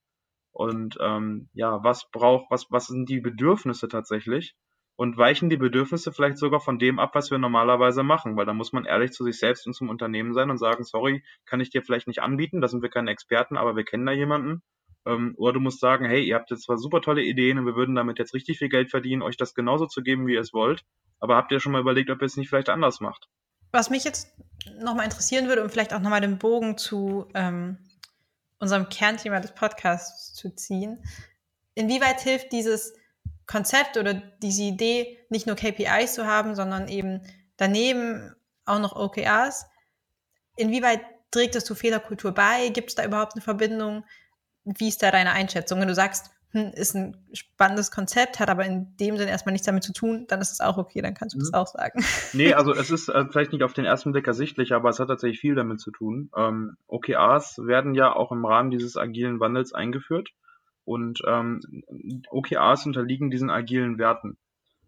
[0.52, 4.54] und ähm, ja, was braucht, was, was sind die Bedürfnisse tatsächlich?
[4.94, 8.54] Und weichen die Bedürfnisse vielleicht sogar von dem ab, was wir normalerweise machen, weil da
[8.54, 11.70] muss man ehrlich zu sich selbst und zum Unternehmen sein und sagen, sorry, kann ich
[11.70, 14.62] dir vielleicht nicht anbieten, da sind wir keine Experten, aber wir kennen da jemanden.
[15.04, 17.74] Ähm, oder du musst sagen, hey, ihr habt jetzt zwar super tolle Ideen und wir
[17.74, 20.54] würden damit jetzt richtig viel Geld verdienen, euch das genauso zu geben, wie ihr es
[20.54, 20.84] wollt,
[21.18, 23.28] aber habt ihr schon mal überlegt, ob ihr es nicht vielleicht anders macht?
[23.72, 24.32] Was mich jetzt
[24.78, 27.78] nochmal interessieren würde und vielleicht auch nochmal den Bogen zu ähm,
[28.58, 31.02] unserem Kernthema des Podcasts zu ziehen.
[31.74, 32.94] Inwieweit hilft dieses
[33.46, 37.22] Konzept oder diese Idee, nicht nur KPIs zu haben, sondern eben
[37.56, 39.66] daneben auch noch OKRs?
[40.56, 42.68] Inwieweit trägt es zur Fehlerkultur bei?
[42.70, 44.04] Gibt es da überhaupt eine Verbindung?
[44.64, 45.80] Wie ist da deine Einschätzung?
[45.80, 49.66] Wenn du sagst, hm, ist ein spannendes Konzept, hat aber in dem Sinne erstmal nichts
[49.66, 51.42] damit zu tun, dann ist es auch okay, dann kannst du mhm.
[51.42, 52.04] das auch sagen.
[52.32, 55.08] Nee, also es ist äh, vielleicht nicht auf den ersten Blick ersichtlich, aber es hat
[55.08, 56.30] tatsächlich viel damit zu tun.
[56.36, 60.30] Ähm, OKRs werden ja auch im Rahmen dieses agilen Wandels eingeführt
[60.84, 61.60] und ähm,
[62.30, 64.38] OKRs unterliegen diesen agilen Werten.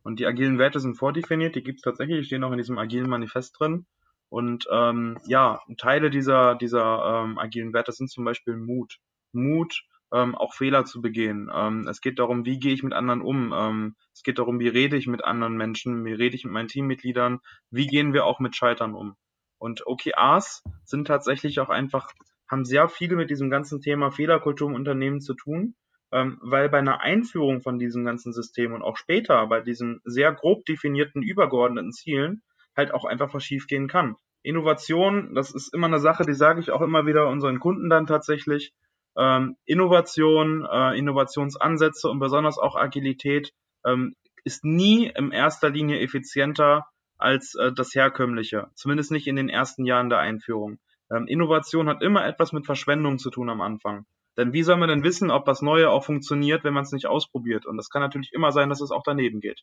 [0.04, 2.78] Und die agilen Werte sind vordefiniert, die gibt es tatsächlich, die stehen auch in diesem
[2.78, 3.84] agilen Manifest drin.
[4.30, 8.98] Und ähm, ja, Teile dieser, dieser ähm, agilen Werte sind zum Beispiel Mut.
[9.32, 9.82] Mut,
[10.12, 11.50] ähm, auch Fehler zu begehen.
[11.52, 13.52] Ähm, es geht darum, wie gehe ich mit anderen um.
[13.54, 16.68] Ähm, es geht darum, wie rede ich mit anderen Menschen, wie rede ich mit meinen
[16.68, 17.40] Teammitgliedern,
[17.70, 19.16] wie gehen wir auch mit Scheitern um.
[19.58, 22.12] Und OKRs sind tatsächlich auch einfach,
[22.48, 25.74] haben sehr viel mit diesem ganzen Thema Fehlerkultur im Unternehmen zu tun,
[26.12, 30.32] ähm, weil bei einer Einführung von diesem ganzen System und auch später bei diesen sehr
[30.32, 32.42] grob definierten übergeordneten Zielen
[32.76, 34.16] halt auch einfach was schiefgehen kann.
[34.42, 38.06] Innovation, das ist immer eine Sache, die sage ich auch immer wieder unseren Kunden dann
[38.06, 38.72] tatsächlich.
[39.16, 43.52] Ähm, Innovation, äh, Innovationsansätze und besonders auch Agilität
[43.84, 46.86] ähm, ist nie in erster Linie effizienter
[47.18, 50.78] als äh, das herkömmliche, zumindest nicht in den ersten Jahren der Einführung.
[51.10, 54.06] Ähm, Innovation hat immer etwas mit Verschwendung zu tun am Anfang.
[54.36, 57.06] Denn wie soll man denn wissen, ob das Neue auch funktioniert, wenn man es nicht
[57.06, 57.66] ausprobiert?
[57.66, 59.62] Und das kann natürlich immer sein, dass es auch daneben geht.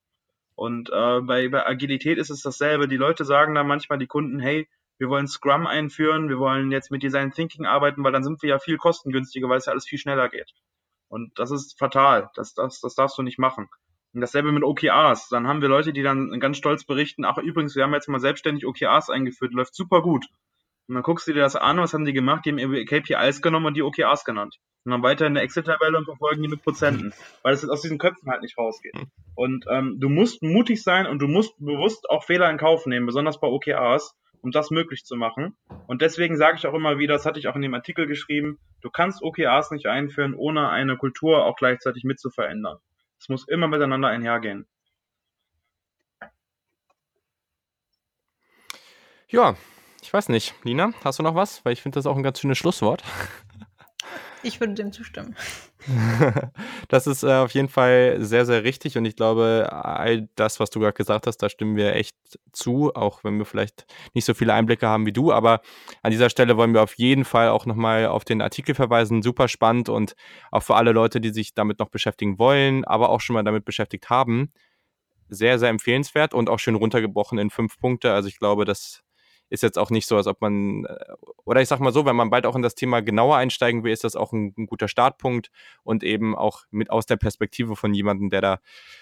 [0.56, 2.88] Und äh, bei, bei Agilität ist es dasselbe.
[2.88, 4.68] Die Leute sagen dann manchmal, die Kunden, hey,
[4.98, 8.50] wir wollen Scrum einführen, wir wollen jetzt mit Design Thinking arbeiten, weil dann sind wir
[8.50, 10.52] ja viel kostengünstiger, weil es ja alles viel schneller geht.
[11.08, 12.30] Und das ist fatal.
[12.36, 13.70] Das, das, das darfst du nicht machen.
[14.14, 15.28] Und dasselbe mit OKRs.
[15.30, 18.20] Dann haben wir Leute, die dann ganz stolz berichten, ach übrigens, wir haben jetzt mal
[18.20, 20.26] selbstständig OKRs eingeführt, läuft super gut.
[20.88, 22.46] Und dann guckst du dir das an, was haben die gemacht?
[22.46, 24.58] Die haben KPIs genommen und die OKRs genannt.
[24.86, 27.12] Und dann weiter in der Excel-Tabelle und verfolgen die mit Prozenten.
[27.42, 28.94] Weil es jetzt aus diesen Köpfen halt nicht rausgeht.
[29.34, 33.08] Und ähm, du musst mutig sein und du musst bewusst auch Fehler in Kauf nehmen,
[33.08, 34.16] besonders bei OKRs,
[34.46, 35.58] um das möglich zu machen.
[35.88, 38.60] Und deswegen sage ich auch immer wieder, das hatte ich auch in dem Artikel geschrieben,
[38.82, 42.78] du kannst OKRs nicht einführen, ohne eine Kultur auch gleichzeitig mit zu verändern.
[43.20, 44.68] Es muss immer miteinander einhergehen.
[49.28, 49.56] Ja,
[50.04, 50.54] ich weiß nicht.
[50.64, 51.66] Lina, hast du noch was?
[51.66, 53.04] Weil ich finde das auch ein ganz schönes Schlusswort.
[54.46, 55.36] Ich würde dem zustimmen.
[56.88, 60.70] das ist äh, auf jeden Fall sehr, sehr richtig und ich glaube, all das, was
[60.70, 62.16] du gerade gesagt hast, da stimmen wir echt
[62.52, 65.32] zu, auch wenn wir vielleicht nicht so viele Einblicke haben wie du.
[65.32, 65.62] Aber
[66.04, 69.24] an dieser Stelle wollen wir auf jeden Fall auch nochmal auf den Artikel verweisen.
[69.24, 70.16] Super spannend und
[70.52, 73.66] auch für alle Leute, die sich damit noch beschäftigen wollen, aber auch schon mal damit
[73.66, 74.54] beschäftigt haben.
[75.28, 78.14] Sehr, sehr empfehlenswert und auch schön runtergebrochen in fünf Punkte.
[78.14, 79.02] Also ich glaube, das
[79.50, 80.96] ist jetzt auch nicht so, als ob man, äh,
[81.46, 83.94] oder ich sag mal so, wenn man bald auch in das Thema genauer einsteigen will,
[83.94, 85.52] ist das auch ein, ein guter Startpunkt
[85.84, 88.60] und eben auch mit aus der Perspektive von jemandem, der da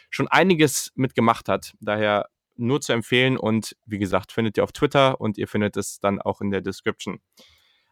[0.10, 1.74] schon einiges mitgemacht hat.
[1.80, 6.00] Daher nur zu empfehlen und wie gesagt, findet ihr auf Twitter und ihr findet es
[6.00, 7.20] dann auch in der Description.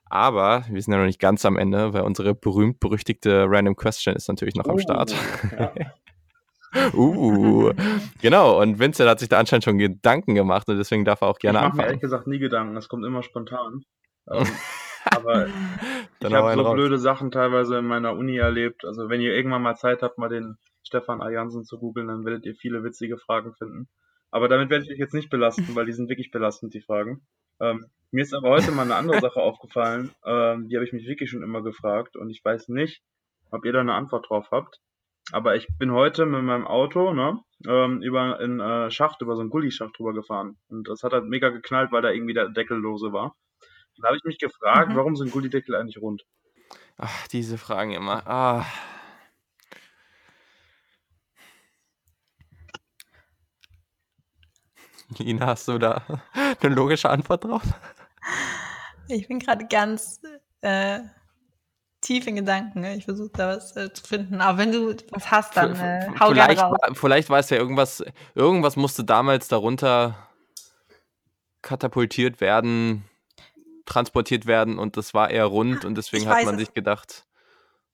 [0.06, 4.28] Aber wir sind ja noch nicht ganz am Ende, weil unsere berühmt-berüchtigte Random Question ist
[4.28, 5.16] natürlich noch oh, am Start.
[5.58, 5.74] Ja.
[6.94, 7.74] Uh,
[8.22, 8.62] genau.
[8.62, 11.60] Und Vincent hat sich da anscheinend schon Gedanken gemacht und deswegen darf er auch gerne
[11.60, 11.72] ich anfangen.
[11.72, 13.84] Ich mache mir ehrlich gesagt nie Gedanken, das kommt immer spontan.
[14.30, 14.48] Ähm,
[15.06, 15.48] aber
[16.20, 16.74] ich habe so raus.
[16.74, 18.86] blöde Sachen teilweise in meiner Uni erlebt.
[18.86, 22.46] Also wenn ihr irgendwann mal Zeit habt, mal den Stefan Aljansen zu googeln, dann werdet
[22.46, 23.88] ihr viele witzige Fragen finden.
[24.32, 27.22] Aber damit werde ich euch jetzt nicht belasten, weil die sind wirklich belastend, die Fragen.
[27.60, 31.06] Ähm, mir ist aber heute mal eine andere Sache aufgefallen, ähm, die habe ich mich
[31.08, 33.04] wirklich schon immer gefragt und ich weiß nicht,
[33.52, 34.80] ob ihr da eine Antwort drauf habt.
[35.32, 39.42] Aber ich bin heute mit meinem Auto ne, ähm, über einen äh, Schacht, über so
[39.42, 40.58] einen Gully-Schacht drüber gefahren.
[40.68, 43.36] Und das hat halt mega geknallt, weil da irgendwie der Deckel lose war.
[43.98, 44.96] Da habe ich mich gefragt, mhm.
[44.96, 46.24] warum sind Gully-Deckel eigentlich rund?
[46.98, 48.28] Ach, diese Fragen immer.
[48.28, 48.66] Ah.
[55.18, 56.04] Lina, hast du da
[56.62, 57.64] eine logische Antwort drauf?
[59.08, 60.22] Ich bin gerade ganz
[60.62, 61.00] äh,
[62.02, 62.82] tief in Gedanken.
[62.82, 62.96] Ne?
[62.96, 64.42] Ich versuche da was äh, zu finden.
[64.42, 66.78] Aber wenn du was hast, dann äh, hau vielleicht, raus.
[66.94, 68.04] Vielleicht weiß ja irgendwas,
[68.36, 70.28] irgendwas musste damals darunter
[71.62, 73.06] katapultiert werden,
[73.86, 76.62] transportiert werden und das war eher rund und deswegen hat man es.
[76.62, 77.26] sich gedacht,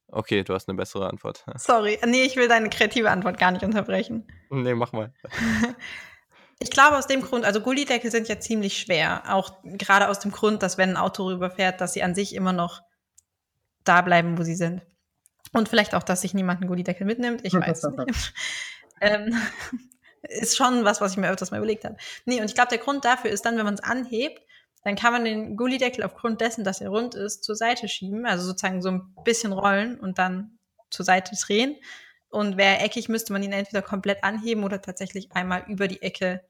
[0.07, 1.43] okay, du hast eine bessere Antwort.
[1.57, 4.25] Sorry, nee, ich will deine kreative Antwort gar nicht unterbrechen.
[4.49, 5.13] Nee, mach mal.
[6.59, 10.31] Ich glaube aus dem Grund, also Gullideckel sind ja ziemlich schwer, auch gerade aus dem
[10.31, 12.81] Grund, dass wenn ein Auto rüberfährt, dass sie an sich immer noch
[13.87, 14.81] da bleiben, wo sie sind.
[15.53, 17.41] Und vielleicht auch, dass sich niemand einen Gullideckel mitnimmt.
[17.43, 18.33] Ich weiß nicht.
[19.01, 19.35] ähm,
[20.21, 21.97] ist schon was, was ich mir öfters mal überlegt habe.
[22.25, 24.41] Nee, und ich glaube, der Grund dafür ist dann, wenn man es anhebt,
[24.83, 28.45] dann kann man den Gullideckel aufgrund dessen, dass er rund ist, zur Seite schieben, also
[28.45, 30.57] sozusagen so ein bisschen rollen und dann
[30.89, 31.75] zur Seite drehen.
[32.29, 36.43] Und wäre eckig, müsste man ihn entweder komplett anheben oder tatsächlich einmal über die Ecke,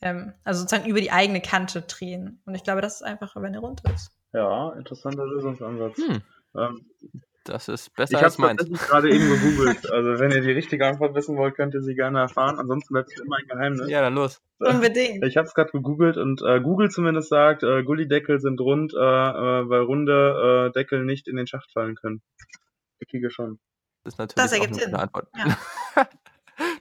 [0.00, 2.40] ähm, also sozusagen über die eigene Kante drehen.
[2.44, 4.15] Und ich glaube, das ist einfacher, wenn er rund ist.
[4.32, 5.98] Ja, interessanter Lösungsansatz.
[5.98, 6.22] Hm.
[6.56, 6.86] Ähm,
[7.46, 8.62] das ist besser ich als meins.
[8.62, 9.90] Ich habe gerade eben gegoogelt.
[9.90, 12.58] Also wenn ihr die richtige Antwort wissen wollt, könnt ihr sie gerne erfahren.
[12.58, 13.88] Ansonsten bleibt es immer ein Geheimnis.
[13.88, 14.42] Ja, dann los.
[14.58, 15.24] Unbedingt.
[15.24, 18.98] Ich habe es gerade gegoogelt und äh, Google zumindest sagt, äh, Gullideckel sind rund, äh,
[18.98, 22.20] äh, weil runde äh, Deckel nicht in den Schacht fallen können.
[22.98, 23.60] Eckige schon.
[24.02, 24.94] Das ist natürlich das ergibt Sinn.
[24.94, 25.28] Antwort.
[25.36, 25.56] Ja.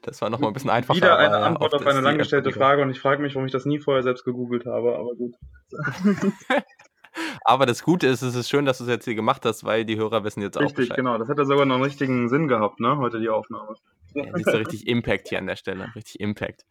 [0.01, 0.97] das war nochmal ein bisschen einfacher.
[0.97, 3.65] Wieder eine Antwort auf, auf eine langgestellte Frage und ich frage mich, warum ich das
[3.65, 5.35] nie vorher selbst gegoogelt habe, aber gut.
[7.47, 9.85] Aber das Gute ist, es ist schön, dass du es jetzt hier gemacht hast, weil
[9.85, 11.19] die Hörer wissen jetzt auch Richtig, genau.
[11.19, 12.97] Das hätte sogar noch einen richtigen Sinn gehabt, ne?
[12.97, 13.75] Heute die Aufnahme.
[14.15, 15.93] Ja, siehst du richtig Impact hier an der Stelle.
[15.95, 16.65] Richtig Impact.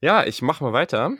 [0.00, 1.12] Ja, ich mache mal weiter.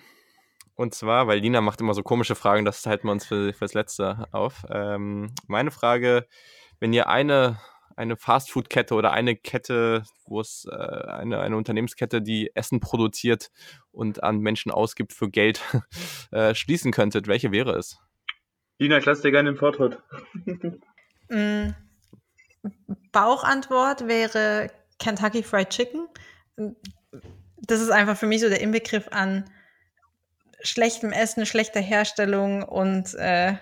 [0.74, 3.74] Und zwar, weil Lina macht immer so komische Fragen, das halten wir uns für, fürs
[3.74, 4.66] Letzte auf.
[4.68, 6.26] Ähm, meine Frage,
[6.80, 7.60] wenn ihr eine,
[7.94, 13.52] eine Fastfood-Kette oder eine Kette, wo es äh, eine, eine Unternehmenskette, die Essen produziert
[13.92, 15.62] und an Menschen ausgibt für Geld,
[16.32, 18.00] äh, schließen könntet, welche wäre es?
[18.78, 19.98] Lina, ich lasse dir gerne den Vortritt.
[21.30, 21.74] Mm,
[23.12, 26.08] Bauchantwort wäre Kentucky Fried Chicken.
[27.58, 29.44] Das ist einfach für mich so der Inbegriff an
[30.62, 33.56] schlechtem Essen, schlechter Herstellung und äh,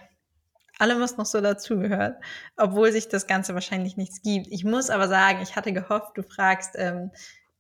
[0.79, 2.23] allem, was noch so dazugehört,
[2.57, 4.47] obwohl sich das Ganze wahrscheinlich nichts gibt.
[4.49, 7.11] Ich muss aber sagen, ich hatte gehofft, du fragst, ähm,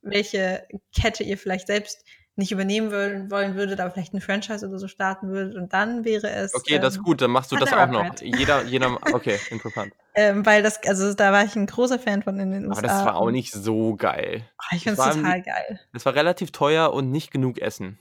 [0.02, 2.04] welche Kette ihr vielleicht selbst
[2.37, 6.05] nicht übernehmen wollen, wollen würdet, aber vielleicht ein Franchise oder so starten würdet und dann
[6.05, 6.55] wäre es.
[6.55, 8.20] Okay, das ist ähm, gut, dann machst du das auch noch.
[8.20, 9.93] Jeder, jeder, okay, interessant.
[10.14, 12.82] Ähm, weil das, also da war ich ein großer Fan von in den Aber USA.
[12.82, 14.43] das war auch nicht so geil.
[14.59, 15.80] Ah, Ich finde das es total geil.
[15.93, 17.99] Es war relativ teuer und nicht genug Essen.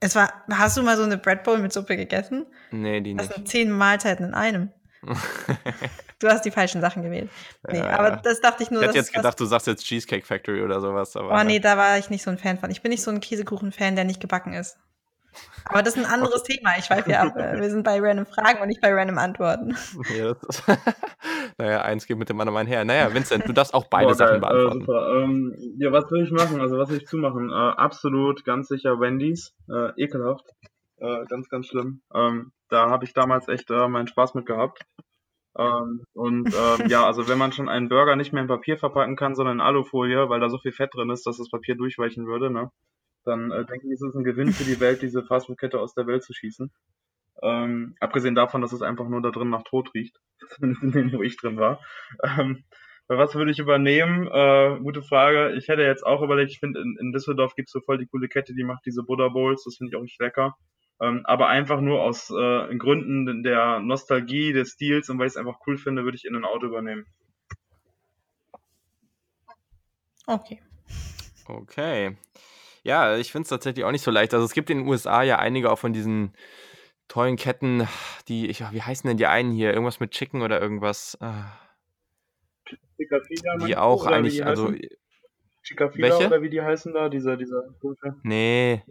[0.00, 2.46] Es war, hast du mal so eine Bread Bowl mit Suppe gegessen?
[2.72, 3.36] Nee, die Das nicht.
[3.36, 4.70] sind zehn Mahlzeiten in einem.
[6.18, 7.28] Du hast die falschen Sachen gewählt.
[7.68, 8.80] Nee, Ja, aber das dachte ich nur.
[8.82, 11.16] ich hätte jetzt gedacht, du sagst jetzt Cheesecake Factory oder sowas.
[11.16, 12.70] Aber Oh nee, da war ich nicht so ein Fan von.
[12.70, 14.78] Ich bin nicht so ein Käsekuchen-Fan, der nicht gebacken ist.
[15.64, 16.76] Aber das ist ein anderes Thema.
[16.78, 17.36] Ich schweife ja ab.
[17.36, 19.76] Äh, Wir sind bei random Fragen und nicht bei random Antworten.
[20.16, 20.34] Ja,
[21.58, 22.84] naja, eins geht mit dem anderen einher.
[22.84, 24.36] Naja, Vincent, du darfst auch beide Boah, Sachen.
[24.36, 24.80] Äh, beantworten.
[24.80, 25.20] super.
[25.24, 26.60] Ähm, ja, was will ich machen?
[26.60, 27.50] Also, was will ich zumachen?
[27.50, 29.54] Äh, absolut, ganz sicher Wendy's.
[29.68, 30.44] Äh, ekelhaft.
[31.02, 32.00] Äh, ganz, ganz schlimm.
[32.14, 34.80] Ähm, da habe ich damals echt äh, meinen Spaß mit gehabt.
[35.58, 39.16] Ähm, und ähm, ja, also wenn man schon einen Burger nicht mehr in Papier verpacken
[39.16, 42.26] kann, sondern in Alufolie, weil da so viel Fett drin ist, dass das Papier durchweichen
[42.26, 42.70] würde, ne?
[43.24, 46.06] Dann äh, denke ich, ist es ein Gewinn für die Welt, diese Fastfood-Kette aus der
[46.06, 46.70] Welt zu schießen.
[47.42, 50.16] Ähm, abgesehen davon, dass es einfach nur da drin nach Tod riecht.
[50.50, 51.80] Zumindest in dem, wo ich drin war.
[52.22, 52.64] Ähm,
[53.08, 54.28] was würde ich übernehmen?
[54.28, 55.54] Äh, gute Frage.
[55.56, 58.28] Ich hätte jetzt auch überlegt, ich finde, in, in Düsseldorf gibt's so voll die coole
[58.28, 60.56] Kette, die macht diese Buddha Bowls, das finde ich auch nicht lecker.
[61.00, 65.36] Ähm, aber einfach nur aus äh, Gründen der Nostalgie, des Stils und weil ich es
[65.36, 67.06] einfach cool finde, würde ich in ein Auto übernehmen.
[70.26, 70.62] Okay.
[71.46, 72.16] Okay.
[72.84, 74.34] Ja, ich finde es tatsächlich auch nicht so leicht.
[74.34, 76.32] Also es gibt in den USA ja einige auch von diesen
[77.08, 77.86] tollen Ketten,
[78.28, 79.72] die, ich, wie heißen denn die einen hier?
[79.72, 81.18] Irgendwas mit Chicken oder irgendwas?
[81.20, 81.52] Ah,
[82.96, 84.72] Chicafila, Die auch eigentlich, also,
[85.62, 86.26] Chicafila welche?
[86.26, 87.64] oder wie die heißen da, dieser, dieser
[88.22, 88.82] nee.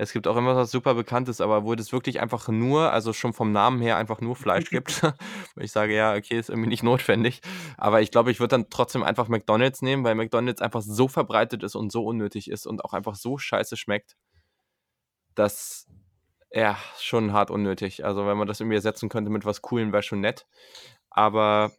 [0.00, 3.34] Es gibt auch immer was super Bekanntes, aber wo das wirklich einfach nur, also schon
[3.34, 5.02] vom Namen her einfach nur Fleisch gibt.
[5.02, 5.12] Wo
[5.60, 7.42] ich sage, ja, okay, ist irgendwie nicht notwendig.
[7.76, 11.62] Aber ich glaube, ich würde dann trotzdem einfach McDonalds nehmen, weil McDonalds einfach so verbreitet
[11.62, 14.16] ist und so unnötig ist und auch einfach so scheiße schmeckt,
[15.34, 15.86] dass
[16.50, 18.02] ja, schon hart unnötig.
[18.02, 20.46] Also wenn man das irgendwie ersetzen könnte mit was Coolen, wäre schon nett.
[21.10, 21.72] Aber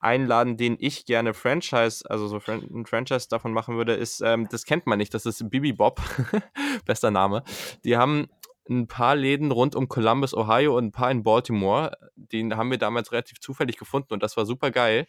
[0.00, 4.48] ein Laden, den ich gerne Franchise, also so ein Franchise davon machen würde, ist, ähm,
[4.50, 6.00] das kennt man nicht, das ist Bibi Bob,
[6.84, 7.42] bester Name.
[7.84, 8.28] Die haben
[8.68, 11.96] ein paar Läden rund um Columbus, Ohio und ein paar in Baltimore.
[12.16, 15.06] Den haben wir damals relativ zufällig gefunden und das war super geil.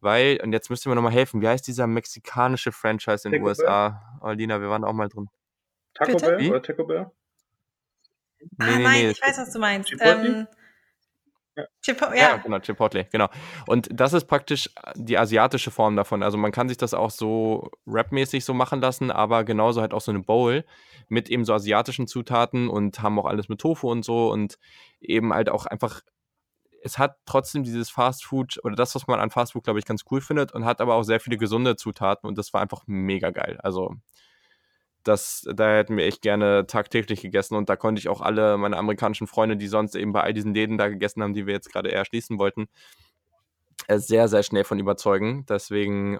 [0.00, 3.42] Weil, und jetzt müsst ihr mir nochmal helfen, wie heißt dieser mexikanische Franchise in den
[3.42, 4.18] USA?
[4.20, 5.28] Oh, Lina, wir waren auch mal drin.
[5.94, 6.26] Taco Bitte?
[6.26, 6.50] Bell Wie?
[6.50, 7.10] oder Taco Bell?
[8.40, 9.88] Nee, ah, nee, nein, nee, ich weiß, was du meinst.
[9.88, 10.26] Chipotle?
[10.26, 10.46] Ähm,
[11.58, 11.64] Ja.
[12.14, 12.36] Ja, ja.
[12.36, 13.28] genau, Chipotle, genau.
[13.66, 16.22] Und das ist praktisch die asiatische Form davon.
[16.22, 20.00] Also man kann sich das auch so rapmäßig so machen lassen, aber genauso halt auch
[20.00, 20.64] so eine Bowl
[21.08, 24.58] mit eben so asiatischen Zutaten und haben auch alles mit Tofu und so und
[25.00, 26.02] eben halt auch einfach,
[26.82, 29.86] es hat trotzdem dieses Fast Food oder das, was man an Fast Food, glaube ich,
[29.86, 32.82] ganz cool findet und hat aber auch sehr viele gesunde Zutaten und das war einfach
[32.86, 33.58] mega geil.
[33.62, 33.96] Also
[35.04, 38.76] das, da hätten wir echt gerne tagtäglich gegessen und da konnte ich auch alle meine
[38.76, 41.72] amerikanischen Freunde, die sonst eben bei all diesen Läden da gegessen haben, die wir jetzt
[41.72, 42.68] gerade eher schließen wollten,
[43.86, 45.46] äh, sehr, sehr schnell von überzeugen.
[45.48, 46.18] Deswegen,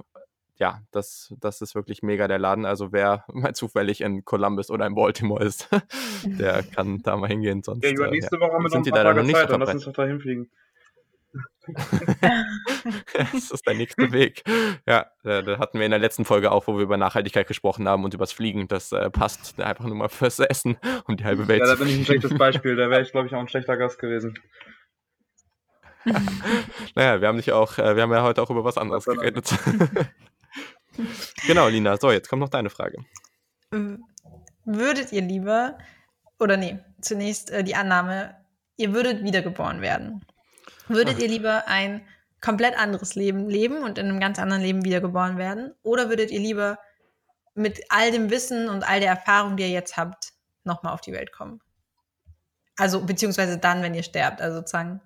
[0.57, 2.65] ja, das, das ist wirklich mega der Laden.
[2.65, 5.69] Also wer mal zufällig in Columbus oder in Baltimore ist,
[6.25, 7.63] der kann da mal hingehen.
[7.63, 9.27] Sonst, Ja, äh, über nächste Woche haben wir Sind noch die ein paar Tage noch
[9.27, 10.51] nicht so Zeit, dann lass uns doch da hinfliegen.
[13.15, 14.43] das ist der nächste Weg.
[14.87, 18.05] Ja, da, hatten wir in der letzten Folge auch, wo wir über Nachhaltigkeit gesprochen haben
[18.05, 18.69] und übers Fliegen.
[18.69, 21.89] Das äh, passt einfach nur mal fürs Essen, um die halbe Welt Ja, da bin
[21.89, 22.77] ich ein schlechtes Beispiel.
[22.77, 24.35] Da wäre ich, glaube ich, auch ein schlechter Gast gewesen.
[26.95, 29.53] Naja, wir haben dich auch, äh, wir haben ja heute auch über was anderes geredet.
[31.47, 31.99] genau, Lina.
[31.99, 33.05] So, jetzt kommt noch deine Frage.
[33.71, 33.99] W-
[34.65, 35.77] Würdet ihr lieber,
[36.39, 38.37] oder nee, zunächst äh, die Annahme,
[38.77, 40.25] ihr würdet wiedergeboren werden.
[40.89, 42.07] Würdet ihr lieber ein
[42.41, 45.75] komplett anderes Leben leben und in einem ganz anderen Leben wiedergeboren werden?
[45.83, 46.79] Oder würdet ihr lieber
[47.55, 50.33] mit all dem Wissen und all der Erfahrung, die ihr jetzt habt,
[50.65, 51.61] nochmal auf die Welt kommen?
[52.77, 54.41] Also, beziehungsweise dann, wenn ihr sterbt.
[54.41, 55.01] Also sozusagen,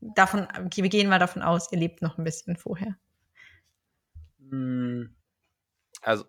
[0.00, 2.96] davon, wir gehen mal davon aus, ihr lebt noch ein bisschen vorher.
[4.38, 5.16] Hm.
[6.02, 6.24] Also,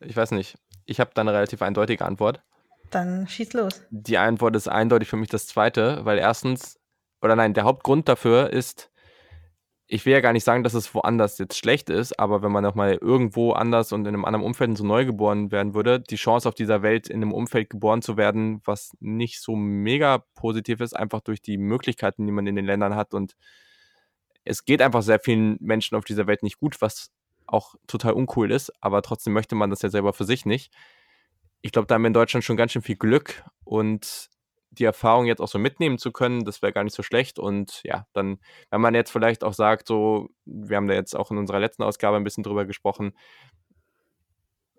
[0.00, 0.58] ich weiß nicht.
[0.86, 2.42] Ich habe da eine relativ eindeutige Antwort.
[2.90, 3.82] Dann schieß los.
[3.90, 6.79] Die Antwort ist eindeutig für mich das zweite, weil erstens,
[7.22, 8.90] oder nein, der Hauptgrund dafür ist,
[9.92, 12.62] ich will ja gar nicht sagen, dass es woanders jetzt schlecht ist, aber wenn man
[12.62, 16.48] nochmal irgendwo anders und in einem anderen Umfeld so neu geboren werden würde, die Chance
[16.48, 20.94] auf dieser Welt in einem Umfeld geboren zu werden, was nicht so mega positiv ist,
[20.94, 23.34] einfach durch die Möglichkeiten, die man in den Ländern hat und
[24.44, 27.10] es geht einfach sehr vielen Menschen auf dieser Welt nicht gut, was
[27.48, 30.72] auch total uncool ist, aber trotzdem möchte man das ja selber für sich nicht.
[31.62, 34.29] Ich glaube, da haben wir in Deutschland schon ganz schön viel Glück und
[34.70, 37.38] die Erfahrung jetzt auch so mitnehmen zu können, das wäre gar nicht so schlecht.
[37.38, 38.38] Und ja, dann,
[38.70, 41.82] wenn man jetzt vielleicht auch sagt, so, wir haben da jetzt auch in unserer letzten
[41.82, 43.12] Ausgabe ein bisschen drüber gesprochen,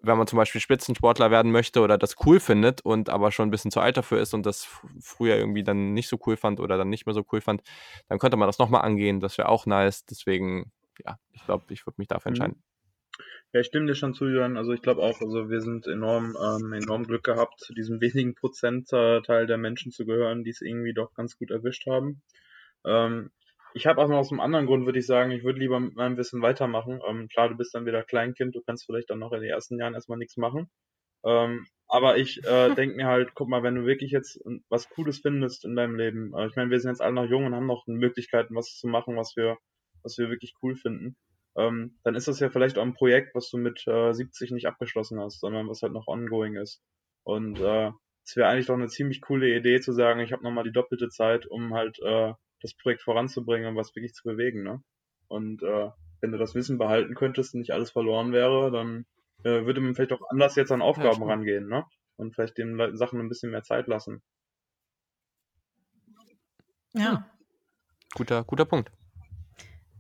[0.04, 3.52] wenn man zum Beispiel Spitzensportler werden möchte oder das cool findet und aber schon ein
[3.52, 4.68] bisschen zu alt dafür ist und das
[5.00, 7.62] früher irgendwie dann nicht so cool fand oder dann nicht mehr so cool fand,
[8.08, 9.20] dann könnte man das nochmal angehen.
[9.20, 10.06] Das wäre auch nice.
[10.06, 10.72] Deswegen,
[11.06, 12.36] ja, ich glaube, ich würde mich dafür mhm.
[12.36, 12.64] entscheiden.
[13.54, 14.56] Ja, ich stimme dir schon zu, Jörn.
[14.56, 18.34] Also ich glaube auch, also wir sind enorm, ähm, enorm Glück gehabt, zu diesem wenigen
[18.34, 22.22] Prozentteil der Menschen zu gehören, die es irgendwie doch ganz gut erwischt haben.
[22.86, 23.30] Ähm,
[23.74, 25.96] ich habe auch noch aus einem anderen Grund, würde ich sagen, ich würde lieber mit
[25.96, 27.02] meinem Wissen weitermachen.
[27.06, 29.78] Ähm, klar, du bist dann wieder Kleinkind, du kannst vielleicht dann noch in den ersten
[29.78, 30.70] Jahren erstmal nichts machen.
[31.26, 34.40] Ähm, aber ich äh, denke mir halt, guck mal, wenn du wirklich jetzt
[34.70, 37.46] was Cooles findest in deinem Leben, äh, ich meine, wir sind jetzt alle noch jung
[37.46, 39.58] und haben noch Möglichkeiten, was zu machen, was wir,
[40.04, 41.18] was wir wirklich cool finden
[41.56, 44.68] ähm, dann ist das ja vielleicht auch ein Projekt, was du mit äh, 70 nicht
[44.68, 46.82] abgeschlossen hast, sondern was halt noch ongoing ist.
[47.24, 47.92] Und äh,
[48.26, 51.10] es wäre eigentlich doch eine ziemlich coole Idee zu sagen, ich habe nochmal die doppelte
[51.10, 54.64] Zeit, um halt äh, das Projekt voranzubringen und was wirklich zu bewegen.
[54.64, 54.82] Ne?
[55.28, 55.90] Und äh,
[56.22, 59.06] wenn du das Wissen behalten könntest und nicht alles verloren wäre, dann
[59.44, 61.86] äh, würde man vielleicht auch anders jetzt an Aufgaben ja, rangehen, ne?
[62.16, 64.22] Und vielleicht den Le Sachen ein bisschen mehr Zeit lassen.
[66.94, 67.12] Ja.
[67.12, 67.24] Hm.
[68.14, 68.92] Guter, guter Punkt.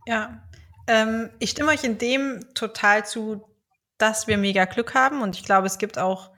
[0.05, 0.43] Ja,
[0.87, 3.43] ähm, ich stimme euch in dem total zu,
[3.97, 6.31] dass wir mega Glück haben und ich glaube, es gibt auch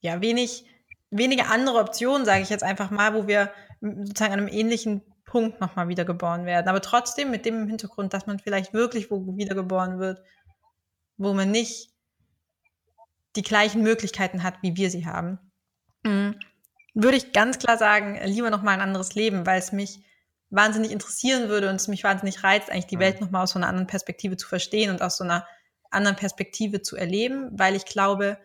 [0.00, 0.64] ja wenig,
[1.10, 5.60] wenige andere Optionen, sage ich jetzt einfach mal, wo wir sozusagen an einem ähnlichen Punkt
[5.60, 6.68] nochmal wiedergeboren werden.
[6.68, 10.22] Aber trotzdem mit dem Hintergrund, dass man vielleicht wirklich wo wiedergeboren wird,
[11.16, 11.90] wo man nicht
[13.36, 15.38] die gleichen Möglichkeiten hat, wie wir sie haben,
[16.02, 16.38] mhm.
[16.94, 20.02] würde ich ganz klar sagen, lieber nochmal ein anderes Leben, weil es mich
[20.50, 23.00] wahnsinnig interessieren würde und es mich wahnsinnig reizt, eigentlich die mhm.
[23.00, 25.46] Welt nochmal aus so einer anderen Perspektive zu verstehen und aus so einer
[25.90, 28.38] anderen Perspektive zu erleben, weil ich glaube,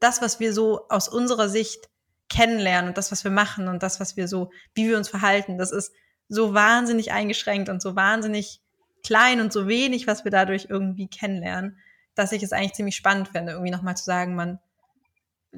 [0.00, 1.88] das, was wir so aus unserer Sicht
[2.28, 5.58] kennenlernen und das, was wir machen und das, was wir so, wie wir uns verhalten,
[5.58, 5.92] das ist
[6.28, 8.60] so wahnsinnig eingeschränkt und so wahnsinnig
[9.04, 11.78] klein und so wenig, was wir dadurch irgendwie kennenlernen,
[12.14, 14.58] dass ich es eigentlich ziemlich spannend finde, irgendwie nochmal zu sagen, man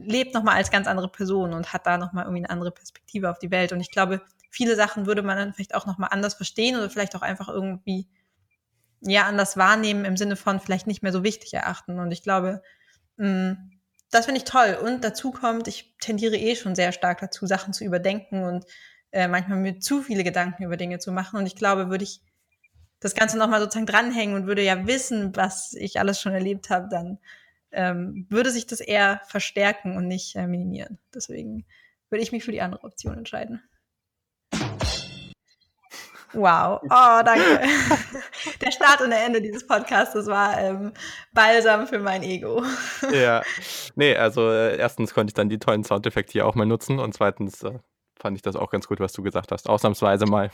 [0.04, 3.38] lebt nochmal als ganz andere Person und hat da nochmal irgendwie eine andere Perspektive auf
[3.38, 3.72] die Welt.
[3.72, 7.14] Und ich glaube, viele Sachen würde man dann vielleicht auch nochmal anders verstehen oder vielleicht
[7.16, 8.08] auch einfach irgendwie
[9.00, 11.98] ja anders wahrnehmen im Sinne von vielleicht nicht mehr so wichtig erachten.
[12.00, 12.62] Und ich glaube,
[13.16, 13.70] mh, mm,
[14.10, 14.78] das finde ich toll.
[14.82, 18.64] Und dazu kommt, ich tendiere eh schon sehr stark dazu, Sachen zu überdenken und
[19.12, 21.38] äh, manchmal mir zu viele Gedanken über Dinge zu machen.
[21.38, 22.22] Und ich glaube, würde ich
[23.00, 26.88] das Ganze nochmal sozusagen dranhängen und würde ja wissen, was ich alles schon erlebt habe,
[26.90, 27.18] dann
[27.72, 30.98] ähm, würde sich das eher verstärken und nicht äh, minimieren.
[31.14, 31.66] Deswegen
[32.10, 33.62] würde ich mich für die andere Option entscheiden.
[36.32, 36.80] Wow.
[36.84, 37.62] Oh, danke.
[38.60, 40.92] Der Start und der Ende dieses Podcasts war ähm,
[41.32, 42.62] balsam für mein Ego.
[43.12, 43.42] Ja.
[43.94, 47.14] Nee, also äh, erstens konnte ich dann die tollen Soundeffekte hier auch mal nutzen und
[47.14, 47.78] zweitens äh,
[48.18, 49.68] fand ich das auch ganz gut, was du gesagt hast.
[49.68, 50.50] Ausnahmsweise mal.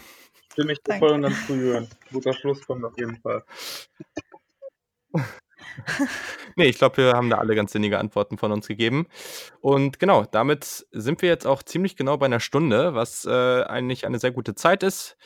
[0.53, 1.89] Stimme ich voll und ganz zuhören.
[2.13, 3.43] Guter Schluss kommt auf jeden Fall.
[6.57, 9.07] nee, ich glaube, wir haben da alle ganz sinnige Antworten von uns gegeben.
[9.61, 14.07] Und genau, damit sind wir jetzt auch ziemlich genau bei einer Stunde, was äh, eigentlich
[14.07, 15.17] eine sehr gute Zeit ist.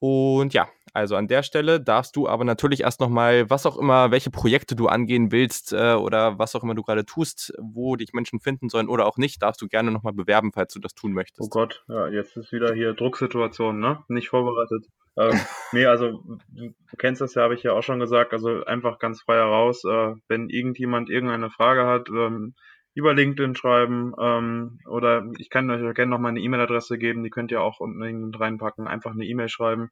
[0.00, 4.10] Und ja, also an der Stelle darfst du aber natürlich erst nochmal, was auch immer,
[4.10, 8.12] welche Projekte du angehen willst äh, oder was auch immer du gerade tust, wo dich
[8.12, 11.12] Menschen finden sollen oder auch nicht, darfst du gerne nochmal bewerben, falls du das tun
[11.12, 11.40] möchtest.
[11.40, 14.04] Oh Gott, ja, jetzt ist wieder hier Drucksituation, ne?
[14.08, 14.86] Nicht vorbereitet.
[15.16, 15.38] Ähm,
[15.72, 18.98] nee, also du, du kennst das ja, habe ich ja auch schon gesagt, also einfach
[18.98, 22.54] ganz frei heraus, äh, wenn irgendjemand irgendeine Frage hat, ähm,
[22.94, 27.50] über LinkedIn schreiben ähm, oder ich kann euch gerne noch meine E-Mail-Adresse geben, die könnt
[27.50, 29.90] ihr auch unten reinpacken, einfach eine E-Mail schreiben.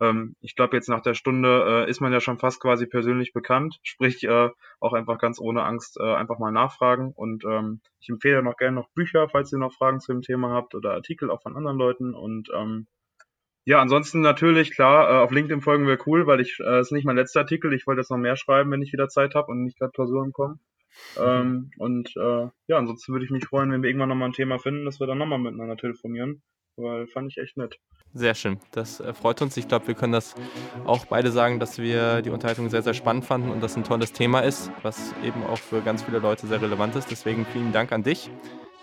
[0.00, 3.32] Ähm, ich glaube, jetzt nach der Stunde äh, ist man ja schon fast quasi persönlich
[3.32, 4.50] bekannt, sprich äh,
[4.80, 8.76] auch einfach ganz ohne Angst äh, einfach mal nachfragen und ähm, ich empfehle noch gerne
[8.76, 11.78] noch Bücher, falls ihr noch Fragen zu dem Thema habt oder Artikel auch von anderen
[11.78, 12.88] Leuten und ähm,
[13.64, 17.04] ja, ansonsten natürlich, klar, äh, auf LinkedIn folgen wäre cool, weil ich, äh, ist nicht
[17.04, 19.64] mein letzter Artikel, ich wollte jetzt noch mehr schreiben, wenn ich wieder Zeit habe und
[19.64, 20.60] nicht gerade Klausuren kommen.
[21.18, 24.58] Ähm, und äh, ja, ansonsten würde ich mich freuen, wenn wir irgendwann nochmal ein Thema
[24.58, 26.42] finden, dass wir dann nochmal miteinander telefonieren.
[26.76, 27.78] weil fand ich echt nett.
[28.12, 28.58] Sehr schön.
[28.72, 29.56] Das äh, freut uns.
[29.56, 30.34] Ich glaube, wir können das
[30.84, 34.12] auch beide sagen, dass wir die Unterhaltung sehr, sehr spannend fanden und das ein tolles
[34.12, 37.10] Thema ist, was eben auch für ganz viele Leute sehr relevant ist.
[37.10, 38.30] Deswegen vielen Dank an dich,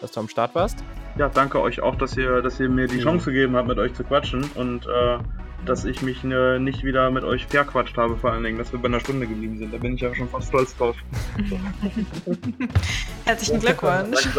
[0.01, 0.83] dass du am Start warst.
[1.17, 3.93] Ja, danke euch auch, dass ihr, dass ihr mir die Chance gegeben habt, mit euch
[3.93, 5.17] zu quatschen und äh,
[5.65, 8.79] dass ich mich ne, nicht wieder mit euch verquatscht habe, vor allen Dingen, dass wir
[8.79, 9.73] bei einer Stunde geblieben sind.
[9.73, 10.95] Da bin ich ja schon fast stolz drauf.
[13.25, 14.27] Herzlichen Glückwunsch.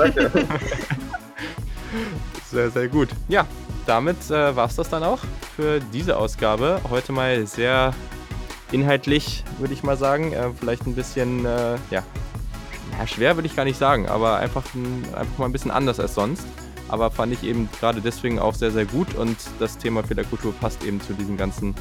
[2.51, 3.09] Sehr, sehr gut.
[3.29, 3.47] Ja,
[3.87, 5.21] damit äh, war es das dann auch
[5.57, 6.81] für diese Ausgabe.
[6.89, 7.95] Heute mal sehr
[8.73, 10.33] inhaltlich, würde ich mal sagen.
[10.33, 12.03] Äh, vielleicht ein bisschen, äh, ja,
[12.99, 16.01] ja, schwer würde ich gar nicht sagen, aber einfach, ein, einfach mal ein bisschen anders
[16.01, 16.47] als sonst.
[16.89, 20.83] Aber fand ich eben gerade deswegen auch sehr, sehr gut und das Thema Fehlerkultur passt
[20.85, 21.75] eben zu diesen ganzen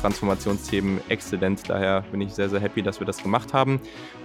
[0.00, 1.62] Transformationsthemen exzellent.
[1.68, 3.80] Daher bin ich sehr, sehr happy, dass wir das gemacht haben.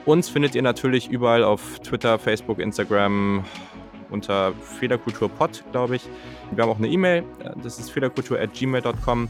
[0.05, 3.43] Uns findet ihr natürlich überall auf Twitter, Facebook, Instagram,
[4.09, 6.09] unter Fehlerkulturpod, glaube ich.
[6.51, 7.23] Wir haben auch eine E-Mail,
[7.63, 9.29] das ist fehlerkultur.gmail.com.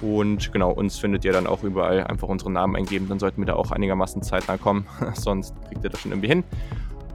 [0.00, 2.04] Und genau, uns findet ihr dann auch überall.
[2.04, 4.86] Einfach unseren Namen eingeben, dann sollten wir da auch einigermaßen zeitnah kommen.
[5.14, 6.44] Sonst kriegt ihr das schon irgendwie hin.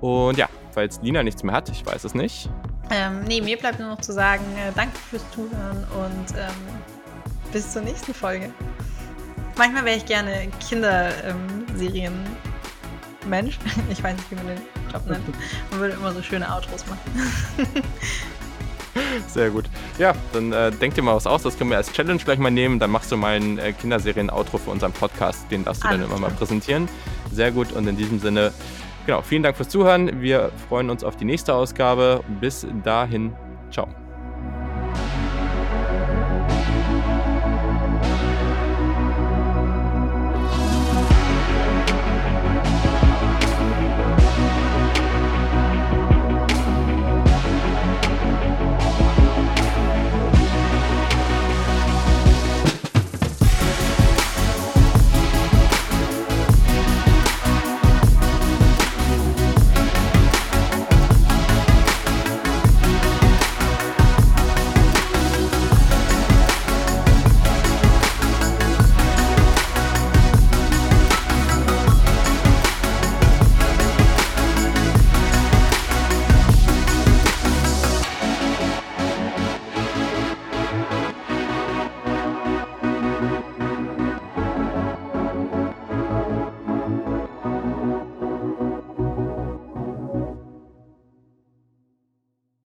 [0.01, 2.49] Und ja, falls Lina nichts mehr hat, ich weiß es nicht.
[2.91, 6.84] Ähm, nee, mir bleibt nur noch zu sagen, äh, danke fürs Zuhören und ähm,
[7.54, 8.51] bis zur nächsten Folge.
[9.58, 12.14] Manchmal wäre ich gerne Kinderserien.
[13.28, 13.58] Mensch,
[13.89, 15.24] ich weiß nicht, wie man den Job nennt.
[15.72, 17.02] Man würde immer so schöne Outros machen.
[19.28, 19.66] Sehr gut.
[19.98, 21.44] Ja, dann äh, denk dir mal was aus.
[21.44, 22.80] Das können wir als Challenge gleich mal nehmen.
[22.80, 25.50] Dann machst du mal ein äh, Kinderserien-Outro für unseren Podcast.
[25.52, 26.30] Den darfst du Alles dann immer klar.
[26.30, 26.88] mal präsentieren.
[27.32, 27.72] Sehr gut.
[27.72, 28.54] Und in diesem Sinne,
[29.06, 30.22] genau, vielen Dank fürs Zuhören.
[30.22, 32.24] Wir freuen uns auf die nächste Ausgabe.
[32.39, 33.34] Bis dahin,
[33.72, 34.03] ciao.